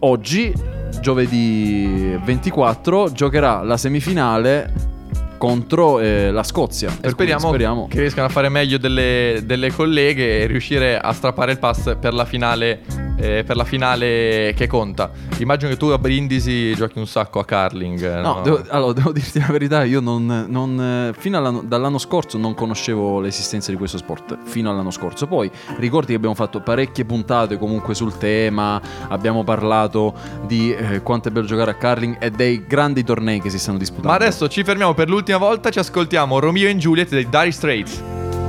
oggi, 0.00 0.52
giovedì 1.00 2.18
24, 2.22 3.12
giocherà 3.12 3.62
la 3.62 3.76
semifinale 3.76 4.97
contro 5.38 6.00
eh, 6.00 6.30
la 6.30 6.42
Scozia. 6.42 6.90
E 6.90 7.00
Per 7.00 7.14
cui 7.14 7.26
speriamo, 7.38 7.86
che 7.88 8.00
riescano 8.00 8.26
a 8.26 8.30
fare 8.30 8.48
meglio 8.48 8.76
delle, 8.76 9.40
delle 9.44 9.72
colleghe 9.72 10.40
e 10.40 10.46
riuscire 10.46 10.98
a 10.98 11.12
strappare 11.12 11.52
il 11.52 11.58
pass 11.58 11.96
per 11.98 12.12
la 12.12 12.24
finale, 12.24 12.80
eh, 13.16 13.44
per 13.44 13.56
la 13.56 13.64
finale 13.64 14.52
che 14.54 14.66
conta. 14.66 15.10
Immagino 15.38 15.70
che 15.70 15.76
tu 15.76 15.86
a 15.86 15.98
Brindisi 15.98 16.74
giochi 16.74 16.98
un 16.98 17.06
sacco 17.06 17.38
a 17.38 17.44
curling. 17.44 18.02
eh, 18.02 18.20
No, 18.20 18.40
devo, 18.42 18.62
allora 18.68 18.92
devo 18.98 19.12
dirti 19.12 19.38
la 19.38 19.46
verità, 19.48 19.84
io 19.84 20.00
non, 20.00 20.46
non, 20.48 21.10
eh, 21.10 21.14
fino 21.18 21.38
all'anno, 21.38 21.62
dall'anno 21.64 21.98
scorso 21.98 22.36
non 22.36 22.54
conoscevo 22.54 23.20
l'esistenza 23.20 23.70
di 23.70 23.76
questo 23.76 23.96
sport, 23.96 24.36
fino 24.44 24.70
all'anno 24.70 24.90
scorso. 24.90 25.26
Poi 25.26 25.50
ricordi 25.78 26.08
che 26.08 26.14
abbiamo 26.16 26.34
fatto 26.34 26.60
parecchie 26.60 27.04
puntate 27.04 27.56
comunque 27.58 27.94
sul 27.94 28.18
tema, 28.18 28.80
abbiamo 29.08 29.44
parlato 29.44 30.14
di 30.46 30.74
eh, 30.74 31.02
quanto 31.02 31.28
è 31.28 31.30
bello 31.30 31.46
giocare 31.46 31.70
a 31.70 31.74
curling 31.76 32.16
e 32.18 32.30
dei 32.30 32.64
grandi 32.66 33.04
tornei 33.04 33.40
che 33.40 33.50
si 33.50 33.58
stanno 33.58 33.78
disputando. 33.78 34.08
Ma 34.08 34.14
adesso 34.14 34.48
ci 34.48 34.64
fermiamo 34.64 34.94
per 34.94 35.08
l'ultima 35.28 35.38
volta, 35.38 35.70
ci 35.70 35.78
ascoltiamo 35.78 36.38
Romeo 36.38 36.68
e 36.68 36.76
Juliet 36.76 37.10
dei 37.10 37.28
Dire 37.28 37.52
Straits. 37.52 38.02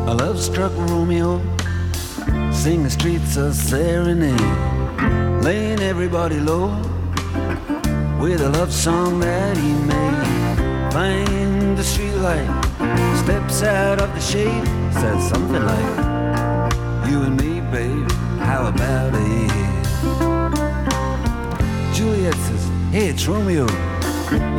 A 0.06 0.14
love 0.14 0.40
struck 0.40 0.72
Romeo, 0.88 1.42
sing 2.52 2.84
the 2.84 2.90
streets 2.90 3.36
a 3.36 3.52
serenade, 3.52 4.42
laying 5.42 5.82
everybody 5.82 6.40
low 6.40 6.72
with 8.18 8.40
a 8.40 8.50
love 8.50 8.72
song 8.72 9.20
that 9.20 9.58
he 9.58 9.74
made. 9.86 10.94
Find 10.94 11.76
the 11.76 11.84
streetlight, 11.84 12.48
steps 13.18 13.62
out 13.62 14.00
of 14.02 14.14
the 14.14 14.22
shade, 14.22 14.66
says 14.94 15.28
something 15.28 15.62
like, 15.62 17.10
You 17.10 17.24
and 17.24 17.36
me, 17.36 17.60
babe, 17.72 18.10
how 18.40 18.68
about 18.68 19.14
it? 19.16 19.52
Juliet 21.94 22.36
says, 22.36 22.70
Hey, 22.92 23.10
it's 23.10 23.28
Romeo, 23.28 23.68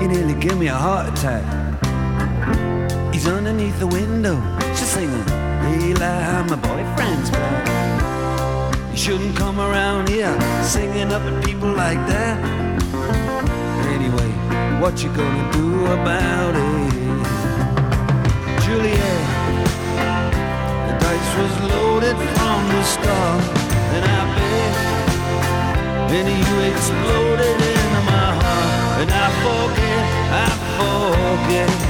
you 0.03 0.09
nearly 0.09 0.35
give 0.35 0.59
me 0.59 0.67
a 0.67 0.75
heart 0.75 1.09
attack. 1.09 1.60
Underneath 3.61 3.79
the 3.79 3.87
window. 3.89 4.41
She's 4.75 4.89
singing, 4.89 5.29
Eli, 5.85 6.43
my 6.49 6.57
boyfriend's 6.57 7.29
back. 7.29 8.91
You 8.91 8.97
shouldn't 8.97 9.37
come 9.37 9.61
around 9.61 10.09
here 10.09 10.33
singing 10.63 11.13
up 11.13 11.21
at 11.21 11.45
people 11.45 11.71
like 11.71 11.99
that. 12.09 12.39
Anyway, 13.93 14.31
what 14.81 15.03
you 15.03 15.11
gonna 15.13 15.53
do 15.53 15.85
about 15.93 16.55
it? 16.57 16.93
Juliet, 18.65 19.25
the 20.87 20.95
dice 21.05 21.33
was 21.37 21.55
loaded 21.69 22.17
from 22.17 22.61
the 22.73 22.83
start, 22.83 23.45
and 23.95 24.05
I 24.09 24.21
bet 24.37 24.73
then 26.09 26.27
you 26.33 26.55
exploded 26.73 27.61
into 27.75 28.01
my 28.09 28.27
heart, 28.41 29.03
and 29.03 29.11
I 29.11 29.29
forget, 29.45 30.05
I 30.33 30.49
forget 30.79 31.90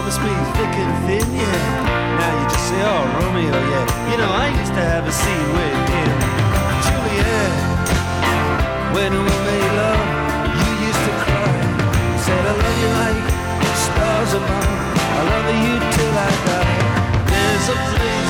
Promised 0.00 0.22
me 0.22 0.32
thick 0.56 0.74
and 0.80 0.94
thin, 1.04 1.28
yeah. 1.36 2.16
Now 2.16 2.32
you 2.40 2.48
just 2.48 2.66
say, 2.72 2.80
oh, 2.88 3.04
Romeo, 3.20 3.52
yeah. 3.52 3.84
You 4.10 4.16
know, 4.16 4.32
I 4.32 4.48
used 4.48 4.72
to 4.72 4.80
have 4.80 5.04
a 5.04 5.12
scene 5.12 5.48
with 5.52 5.76
him. 5.92 6.16
Juliet, 6.88 7.52
when 8.96 9.12
we 9.12 9.34
made 9.44 9.72
love, 9.76 10.00
you 10.56 10.72
used 10.88 11.04
to 11.04 11.12
cry. 11.20 11.52
Said, 12.16 12.44
I 12.48 12.54
love 12.64 12.78
you 12.80 12.90
like 12.96 13.28
stars 13.76 14.32
above. 14.40 14.72
I 14.88 15.22
love 15.32 15.48
you 15.68 15.76
till 15.92 16.14
I 16.16 16.32
die. 16.48 16.80
There's 17.28 17.68
a 17.68 17.76
place 17.92 18.29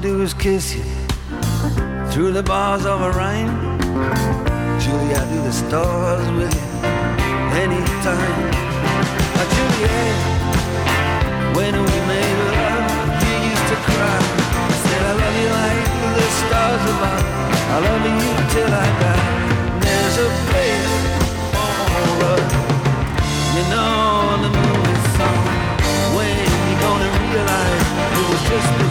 do 0.00 0.22
is 0.22 0.32
kiss 0.32 0.76
you 0.76 0.84
through 2.10 2.30
the 2.30 2.42
bars 2.42 2.86
of 2.86 3.00
a 3.00 3.10
rhyme. 3.10 3.78
Julie, 4.78 5.14
I 5.14 5.24
do 5.32 5.42
the 5.42 5.52
stars 5.52 6.28
with 6.38 6.54
you 6.54 6.68
anytime. 7.58 8.50
Now, 9.34 9.46
Juliet, 9.54 10.16
when 11.56 11.74
we 11.74 11.96
made 12.06 12.38
love, 12.46 12.86
you 13.26 13.34
used 13.50 13.66
to 13.72 13.78
cry. 13.90 14.18
I 14.70 14.76
Said 14.86 15.02
I 15.02 15.14
love 15.18 15.36
you 15.42 15.50
like 15.58 15.82
the 16.14 16.26
stars 16.42 16.84
above. 16.94 17.26
I 17.74 17.78
love 17.88 18.04
you 18.06 18.30
till 18.54 18.70
I 18.70 18.88
die. 19.02 19.26
There's 19.82 20.16
a 20.26 20.28
place 20.46 20.94
for 21.54 22.06
us. 22.38 22.50
You 23.56 23.64
know 23.72 24.46
the 24.46 24.50
movie 24.62 25.00
song. 25.18 25.42
When 26.14 26.38
you 26.38 26.74
gonna 26.86 27.10
realize 27.18 27.86
it 28.14 28.24
was 28.30 28.42
just 28.46 28.87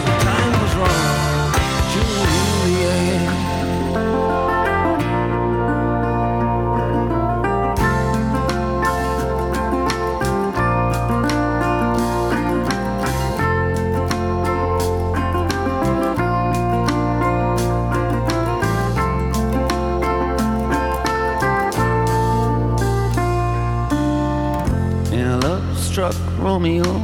Romeo, 26.58 26.98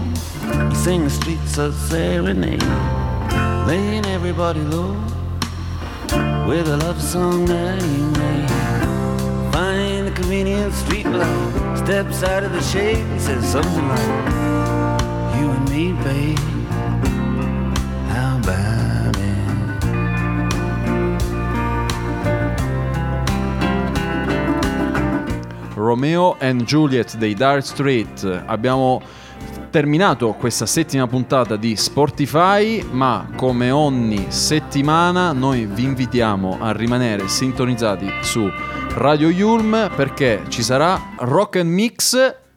he 0.68 0.74
sing 0.74 1.04
the 1.04 1.10
streets 1.10 1.58
of 1.58 1.74
serenade, 1.74 2.60
laying 3.68 4.04
everybody 4.06 4.58
low 4.58 4.96
with 6.48 6.66
a 6.66 6.76
love 6.78 7.00
song 7.00 7.44
that 7.44 7.80
he 7.80 8.02
made. 8.18 8.50
Find 9.52 10.08
the 10.08 10.12
convenient 10.12 10.74
street 10.74 11.06
light, 11.06 11.76
steps 11.76 12.24
out 12.24 12.42
of 12.42 12.50
the 12.50 12.60
shade, 12.62 13.06
he 13.12 13.18
says 13.20 13.46
something 13.46 13.86
like, 13.86 14.08
"You 15.38 15.50
and 15.52 15.70
me, 15.70 15.92
babe, 16.02 16.38
how 18.10 18.40
it?" 18.40 18.74
Romeo 25.76 26.36
and 26.40 26.66
Juliet 26.66 27.16
dei 27.20 27.34
Dark 27.34 27.64
Street. 27.64 28.24
Abbiamo 28.48 29.00
terminato 29.74 30.34
questa 30.34 30.66
settima 30.66 31.08
puntata 31.08 31.56
di 31.56 31.74
Sportify, 31.74 32.86
ma 32.92 33.30
come 33.34 33.72
ogni 33.72 34.26
settimana 34.28 35.32
noi 35.32 35.66
vi 35.66 35.82
invitiamo 35.82 36.58
a 36.60 36.70
rimanere 36.70 37.26
sintonizzati 37.26 38.08
su 38.22 38.48
Radio 38.90 39.28
Yulm 39.30 39.90
perché 39.96 40.42
ci 40.46 40.62
sarà 40.62 41.16
Rock 41.18 41.56
and 41.56 41.72
Mix, 41.72 42.16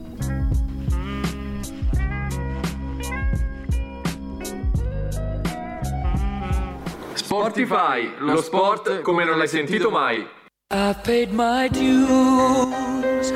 Sportify, 7.38 8.18
lo 8.18 8.42
sport 8.42 9.02
come 9.02 9.24
non 9.24 9.38
l'hai 9.38 9.48
sentito 9.48 9.92
mai. 9.92 10.28
I've 10.74 11.04
paid 11.04 11.32
my 11.32 11.70
dues. 11.70 13.32